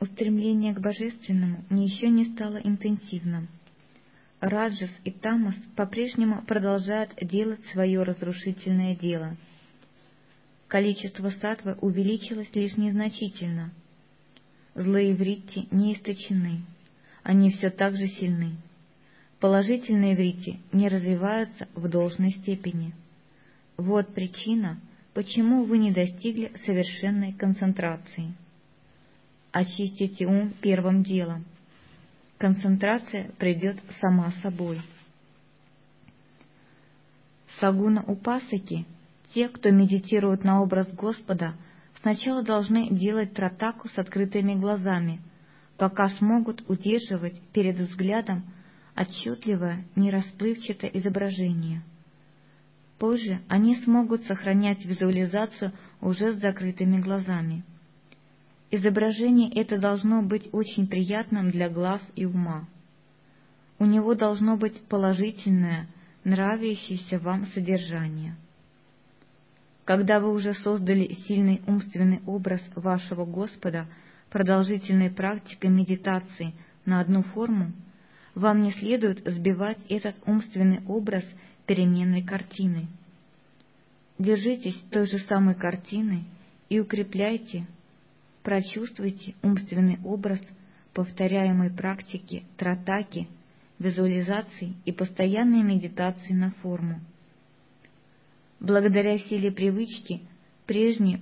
Устремление 0.00 0.74
к 0.74 0.80
Божественному 0.80 1.64
еще 1.70 2.08
не 2.08 2.26
стало 2.34 2.56
интенсивным. 2.56 3.48
Раджас 4.40 4.90
и 5.04 5.10
Тамас 5.10 5.54
по-прежнему 5.76 6.42
продолжают 6.44 7.14
делать 7.22 7.64
свое 7.72 8.02
разрушительное 8.02 8.96
дело. 8.96 9.36
Количество 10.68 11.30
сатвы 11.30 11.76
увеличилось 11.80 12.52
лишь 12.54 12.76
незначительно– 12.76 13.72
Злые 14.76 15.14
вритти 15.14 15.68
не 15.70 15.94
источены, 15.94 16.60
они 17.22 17.50
все 17.50 17.70
так 17.70 17.96
же 17.96 18.08
сильны. 18.08 18.56
Положительные 19.40 20.14
вритти 20.14 20.60
не 20.70 20.90
развиваются 20.90 21.66
в 21.74 21.88
должной 21.88 22.32
степени. 22.32 22.92
Вот 23.78 24.12
причина, 24.12 24.78
почему 25.14 25.64
вы 25.64 25.78
не 25.78 25.92
достигли 25.92 26.52
совершенной 26.66 27.32
концентрации. 27.32 28.34
Очистите 29.50 30.26
ум 30.26 30.52
первым 30.60 31.02
делом. 31.02 31.46
Концентрация 32.36 33.30
придет 33.38 33.78
сама 34.02 34.30
собой. 34.42 34.82
Сагуна 37.60 38.02
Упасаки, 38.02 38.84
те, 39.32 39.48
кто 39.48 39.70
медитирует 39.70 40.44
на 40.44 40.60
образ 40.60 40.86
Господа– 40.92 41.54
сначала 42.06 42.44
должны 42.44 42.88
делать 42.90 43.34
тратаку 43.34 43.88
с 43.88 43.98
открытыми 43.98 44.54
глазами, 44.54 45.20
пока 45.76 46.08
смогут 46.08 46.62
удерживать 46.68 47.40
перед 47.52 47.76
взглядом 47.80 48.44
отчетливое, 48.94 49.84
нерасплывчатое 49.96 50.88
изображение. 50.90 51.82
Позже 53.00 53.40
они 53.48 53.74
смогут 53.74 54.22
сохранять 54.22 54.84
визуализацию 54.84 55.72
уже 56.00 56.36
с 56.36 56.40
закрытыми 56.40 57.00
глазами. 57.00 57.64
Изображение 58.70 59.50
это 59.52 59.76
должно 59.76 60.22
быть 60.22 60.48
очень 60.52 60.86
приятным 60.86 61.50
для 61.50 61.68
глаз 61.68 62.00
и 62.14 62.24
ума. 62.24 62.68
У 63.80 63.84
него 63.84 64.14
должно 64.14 64.56
быть 64.56 64.80
положительное, 64.82 65.88
нравящееся 66.22 67.18
вам 67.18 67.46
содержание. 67.46 68.36
Когда 69.86 70.18
вы 70.18 70.32
уже 70.32 70.52
создали 70.52 71.14
сильный 71.28 71.62
умственный 71.64 72.20
образ 72.26 72.60
вашего 72.74 73.24
Господа 73.24 73.86
продолжительной 74.30 75.10
практикой 75.10 75.70
медитации 75.70 76.54
на 76.84 76.98
одну 76.98 77.22
форму, 77.22 77.70
вам 78.34 78.62
не 78.62 78.72
следует 78.72 79.24
сбивать 79.24 79.78
этот 79.88 80.16
умственный 80.26 80.80
образ 80.88 81.24
переменной 81.66 82.24
картины. 82.24 82.88
Держитесь 84.18 84.76
той 84.90 85.06
же 85.06 85.20
самой 85.20 85.54
картины 85.54 86.24
и 86.68 86.80
укрепляйте, 86.80 87.64
прочувствуйте 88.42 89.36
умственный 89.44 90.00
образ 90.04 90.40
повторяемой 90.94 91.70
практики 91.70 92.42
тратаки, 92.56 93.28
визуализации 93.78 94.74
и 94.84 94.90
постоянной 94.90 95.62
медитации 95.62 96.32
на 96.32 96.50
форму. 96.62 97.00
Благодаря 98.60 99.18
силе 99.18 99.52
привычки 99.52 100.22
прежний 100.66 101.20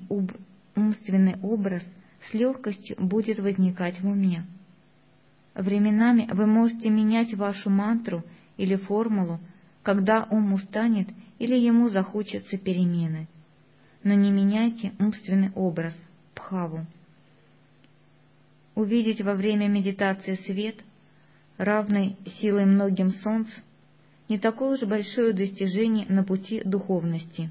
умственный 0.76 1.36
образ 1.42 1.82
с 2.30 2.34
легкостью 2.34 2.96
будет 2.98 3.40
возникать 3.40 4.00
в 4.00 4.08
уме. 4.08 4.44
Временами 5.54 6.28
вы 6.32 6.46
можете 6.46 6.90
менять 6.90 7.34
вашу 7.34 7.70
мантру 7.70 8.22
или 8.56 8.76
формулу, 8.76 9.40
когда 9.82 10.26
ум 10.30 10.52
устанет 10.54 11.08
или 11.38 11.56
ему 11.56 11.90
захочется 11.90 12.56
перемены. 12.56 13.28
Но 14.02 14.14
не 14.14 14.30
меняйте 14.30 14.92
умственный 14.98 15.50
образ, 15.54 15.94
пхаву. 16.34 16.86
Увидеть 18.74 19.22
во 19.22 19.34
время 19.34 19.68
медитации 19.68 20.36
свет, 20.46 20.76
равный 21.58 22.16
силой 22.40 22.64
многим 22.64 23.12
солнц, 23.12 23.48
не 24.28 24.38
такое 24.38 24.74
уж 24.74 24.82
большое 24.82 25.32
достижение 25.32 26.06
на 26.08 26.24
пути 26.24 26.62
духовности. 26.64 27.50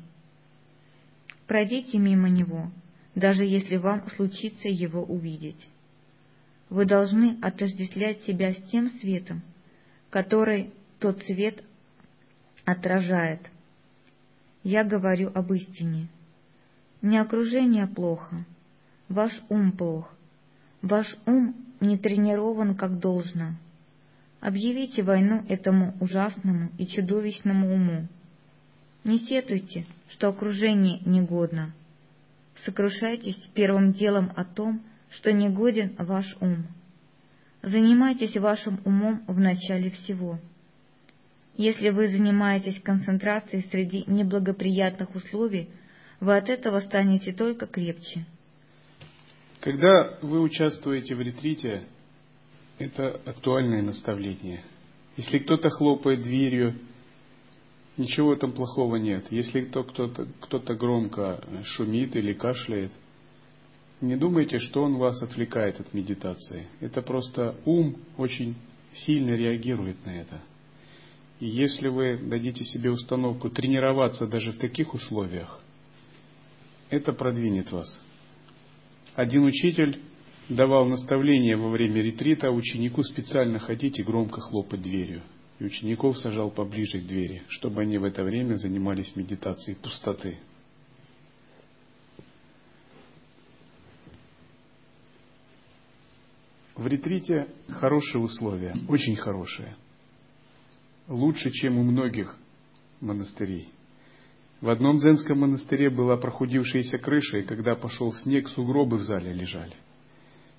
Пройдите 1.48 1.98
мимо 1.98 2.30
него, 2.30 2.72
даже 3.16 3.44
если 3.44 3.78
вам 3.78 4.10
случится 4.12 4.68
его 4.68 5.04
увидеть. 5.04 5.68
Вы 6.70 6.86
должны 6.86 7.38
отождествлять 7.42 8.22
себя 8.22 8.54
с 8.54 8.58
тем 8.72 8.90
светом, 9.00 9.44
который 10.10 10.72
тот 11.00 11.22
свет 11.24 11.64
отражает. 12.66 13.42
Я 14.64 14.84
говорю 14.84 15.32
об 15.34 15.54
истине. 15.54 16.08
Не 17.02 17.18
окружение 17.18 17.86
плохо, 17.86 18.46
ваш 19.10 19.34
ум 19.50 19.74
плох, 19.74 20.10
ваш 20.82 21.18
ум 21.26 21.54
не 21.82 21.98
тренирован 21.98 22.76
как 22.76 22.98
должно. 22.98 23.56
Объявите 24.44 25.04
войну 25.04 25.46
этому 25.48 25.96
ужасному 26.02 26.70
и 26.78 26.86
чудовищному 26.86 27.74
уму. 27.74 28.10
Не 29.06 29.20
сетуйте, 29.20 29.86
что 30.10 30.28
окружение 30.28 31.00
негодно. 31.06 31.74
Сокрушайтесь 32.66 33.38
первым 33.54 33.94
делом 33.94 34.34
о 34.36 34.44
том, 34.44 34.84
что 35.12 35.32
негоден 35.32 35.96
ваш 35.98 36.36
ум. 36.42 36.66
Занимайтесь 37.62 38.36
вашим 38.36 38.82
умом 38.84 39.24
в 39.28 39.40
начале 39.40 39.92
всего— 39.92 40.40
если 41.56 41.90
вы 41.90 42.08
занимаетесь 42.08 42.82
концентрацией 42.82 43.64
среди 43.70 44.04
неблагоприятных 44.08 45.14
условий, 45.14 45.70
вы 46.20 46.36
от 46.36 46.50
этого 46.50 46.80
станете 46.80 47.32
только 47.32 47.68
крепче. 47.68 48.26
Когда 49.60 50.18
вы 50.22 50.42
участвуете 50.42 51.16
в 51.16 51.22
ретрите, 51.22 51.84
это 52.84 53.22
актуальное 53.26 53.82
наставление. 53.82 54.64
Если 55.18 55.40
кто-то 55.40 55.70
хлопает 55.70 56.24
дверью, 56.24 56.76
ничего 57.98 58.34
этом 58.34 58.52
плохого 58.52 58.98
нет. 58.98 59.26
Если 59.32 59.62
кто-то, 59.62 60.28
кто-то 60.42 60.76
громко 60.76 61.44
шумит 61.64 62.16
или 62.16 62.34
кашляет, 62.34 62.92
не 64.02 64.16
думайте, 64.18 64.60
что 64.60 64.84
он 64.84 64.98
вас 64.98 65.22
отвлекает 65.22 65.80
от 65.80 65.94
медитации. 65.94 66.68
Это 66.82 67.02
просто 67.02 67.56
ум 67.66 67.96
очень 68.18 68.56
сильно 68.94 69.32
реагирует 69.32 70.06
на 70.06 70.10
это. 70.10 70.42
И 71.40 71.48
если 71.48 71.88
вы 71.88 72.18
дадите 72.18 72.64
себе 72.64 72.92
установку 72.92 73.50
тренироваться 73.50 74.28
даже 74.28 74.52
в 74.52 74.58
таких 74.58 74.94
условиях, 74.94 75.60
это 76.90 77.14
продвинет 77.14 77.72
вас. 77.72 77.98
Один 79.16 79.44
учитель 79.46 80.02
давал 80.50 80.86
наставление 80.86 81.56
во 81.56 81.70
время 81.70 82.02
ретрита 82.02 82.52
ученику 82.52 83.04
специально 83.04 83.60
ходить 83.60 84.00
и 84.00 84.04
громко 84.04 84.42
хлопать 84.42 84.82
дверью. 84.82 85.22
И 85.60 85.66
учеников 85.66 86.18
сажал 86.18 86.52
поближе 86.52 87.00
к 87.00 87.06
двери, 87.06 87.44
чтобы 87.48 87.82
они 87.82 87.98
в 87.98 88.04
это 88.04 88.24
время 88.24 88.56
занимались 88.56 89.16
медитацией 89.16 89.78
пустоты. 89.78 90.38
В 96.76 96.88
ретрите 96.88 97.48
хорошие 97.70 98.22
условия, 98.22 98.76
очень 98.90 99.16
хорошие 99.16 99.76
лучше, 101.08 101.52
чем 101.52 101.78
у 101.78 101.84
многих 101.84 102.38
монастырей. 103.02 103.70
В 104.62 104.70
одном 104.70 104.98
дзенском 104.98 105.40
монастыре 105.40 105.90
была 105.90 106.18
прохудившаяся 106.18 106.98
крыша, 106.98 107.40
и 107.40 107.44
когда 107.44 107.76
пошел 107.76 108.14
снег, 108.14 108.48
сугробы 108.48 108.98
в 108.98 109.02
зале 109.02 109.34
лежали. 109.34 109.76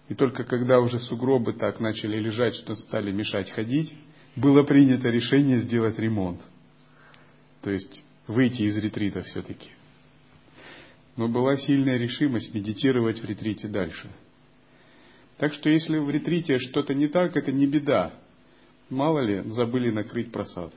И 0.09 0.15
только 0.15 0.45
когда 0.45 0.81
уже 0.81 0.99
сугробы 0.99 1.55
так 1.55 1.81
начали 1.81 2.19
лежать, 2.19 2.55
что 2.57 2.77
стали 2.77 3.11
мешать 3.11 3.51
ходить, 3.51 3.95
было 4.37 4.63
принято 4.63 5.09
решение 5.09 5.61
сделать 5.61 5.99
ремонт. 5.99 6.41
То 7.63 7.71
есть 7.71 8.05
выйти 8.27 8.63
из 8.63 8.77
ретрита 8.77 9.23
все-таки. 9.23 9.71
Но 11.17 11.29
была 11.29 11.57
сильная 11.57 11.97
решимость 11.97 12.53
медитировать 12.53 13.21
в 13.21 13.25
ретрите 13.25 13.69
дальше. 13.69 14.11
Так 15.39 15.55
что 15.55 15.69
если 15.71 15.99
в 15.99 16.11
ретрите 16.11 16.59
что-то 16.59 16.95
не 16.95 17.09
так, 17.09 17.37
это 17.37 17.53
не 17.53 17.67
беда. 17.67 18.13
Мало 18.91 19.21
ли, 19.21 19.43
забыли 19.51 19.91
накрыть 19.91 20.33
просад. 20.33 20.73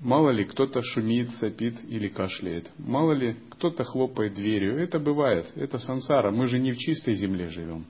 Мало 0.00 0.30
ли, 0.30 0.44
кто-то 0.44 0.80
шумит, 0.82 1.30
сопит 1.30 1.74
или 1.88 2.08
кашляет. 2.08 2.70
Мало 2.78 3.12
ли, 3.12 3.36
кто-то 3.50 3.82
хлопает 3.84 4.34
дверью. 4.34 4.78
Это 4.78 5.00
бывает. 5.00 5.46
Это 5.56 5.78
сансара. 5.78 6.30
Мы 6.30 6.46
же 6.46 6.58
не 6.58 6.72
в 6.72 6.78
чистой 6.78 7.16
земле 7.16 7.48
живем. 7.50 7.84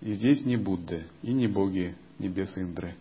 И 0.00 0.12
здесь 0.14 0.44
не 0.44 0.56
Будды, 0.56 1.04
и 1.22 1.32
не 1.32 1.46
боги 1.46 1.94
небес 2.18 2.58
Индры. 2.58 2.96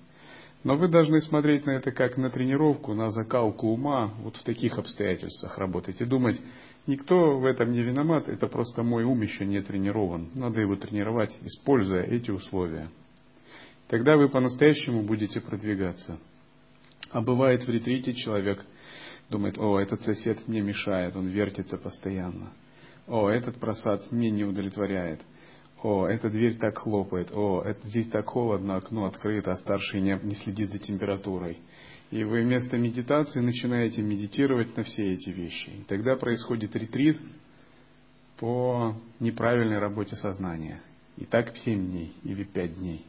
Но 0.63 0.77
вы 0.77 0.87
должны 0.87 1.19
смотреть 1.21 1.65
на 1.65 1.71
это 1.71 1.91
как 1.91 2.17
на 2.17 2.29
тренировку, 2.29 2.93
на 2.93 3.09
закалку 3.09 3.69
ума, 3.69 4.13
вот 4.21 4.35
в 4.35 4.43
таких 4.43 4.77
обстоятельствах 4.77 5.57
работать 5.57 5.99
и 5.99 6.05
думать, 6.05 6.39
никто 6.85 7.39
в 7.39 7.45
этом 7.45 7.71
не 7.71 7.81
виноват, 7.81 8.29
это 8.29 8.45
просто 8.45 8.83
мой 8.83 9.03
ум 9.03 9.21
еще 9.21 9.45
не 9.45 9.61
тренирован. 9.63 10.29
Надо 10.35 10.61
его 10.61 10.75
тренировать, 10.75 11.35
используя 11.41 12.03
эти 12.03 12.29
условия. 12.29 12.89
Тогда 13.87 14.15
вы 14.15 14.29
по-настоящему 14.29 15.01
будете 15.01 15.41
продвигаться. 15.41 16.19
А 17.09 17.21
бывает 17.21 17.65
в 17.65 17.69
ретрите 17.69 18.13
человек 18.13 18.63
думает, 19.29 19.57
о, 19.57 19.79
этот 19.79 20.01
сосед 20.01 20.47
мне 20.47 20.61
мешает, 20.61 21.15
он 21.15 21.27
вертится 21.27 21.77
постоянно. 21.77 22.53
О, 23.07 23.29
этот 23.29 23.59
просад 23.59 24.11
мне 24.11 24.29
не 24.29 24.43
удовлетворяет 24.43 25.21
о, 25.83 26.05
эта 26.07 26.29
дверь 26.29 26.57
так 26.57 26.77
хлопает, 26.77 27.31
о, 27.31 27.63
это, 27.63 27.87
здесь 27.87 28.07
так 28.09 28.27
холодно, 28.27 28.75
окно 28.75 29.05
открыто, 29.05 29.51
а 29.53 29.57
старший 29.57 30.01
не, 30.01 30.19
не 30.23 30.35
следит 30.35 30.71
за 30.71 30.77
температурой. 30.77 31.59
И 32.11 32.23
вы 32.23 32.43
вместо 32.43 32.77
медитации 32.77 33.39
начинаете 33.39 34.01
медитировать 34.01 34.75
на 34.75 34.83
все 34.83 35.13
эти 35.13 35.29
вещи. 35.29 35.69
И 35.69 35.83
тогда 35.87 36.15
происходит 36.17 36.75
ретрит 36.75 37.17
по 38.37 38.95
неправильной 39.19 39.79
работе 39.79 40.15
сознания. 40.17 40.81
И 41.17 41.25
так 41.25 41.53
в 41.53 41.57
7 41.59 41.89
дней 41.89 42.13
или 42.23 42.43
5 42.43 42.79
дней. 42.79 43.05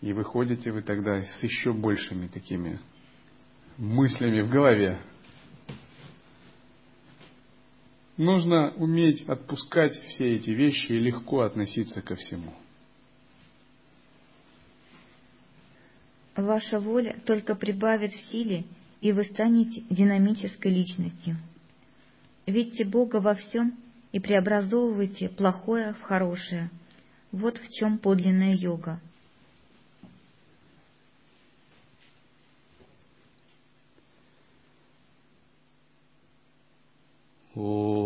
И 0.00 0.12
выходите 0.12 0.72
вы 0.72 0.82
тогда 0.82 1.22
с 1.22 1.42
еще 1.42 1.72
большими 1.72 2.26
такими 2.26 2.80
мыслями 3.76 4.40
в 4.40 4.50
голове. 4.50 5.00
Нужно 8.16 8.72
уметь 8.74 9.26
отпускать 9.28 9.94
все 10.08 10.36
эти 10.36 10.50
вещи 10.50 10.92
и 10.92 10.98
легко 10.98 11.40
относиться 11.40 12.02
ко 12.02 12.16
всему. 12.16 12.52
Ваша 16.36 16.78
воля 16.78 17.18
только 17.26 17.54
прибавит 17.54 18.12
в 18.12 18.30
силе, 18.30 18.64
и 19.00 19.12
вы 19.12 19.24
станете 19.24 19.82
динамической 19.90 20.72
личностью. 20.72 21.36
Видите 22.46 22.84
Бога 22.84 23.16
во 23.16 23.34
всем 23.34 23.78
и 24.12 24.20
преобразовывайте 24.20 25.28
плохое 25.28 25.94
в 25.94 26.02
хорошее. 26.02 26.70
Вот 27.32 27.58
в 27.58 27.68
чем 27.70 27.98
подлинная 27.98 28.54
йога. 28.54 29.00
お 37.62 37.99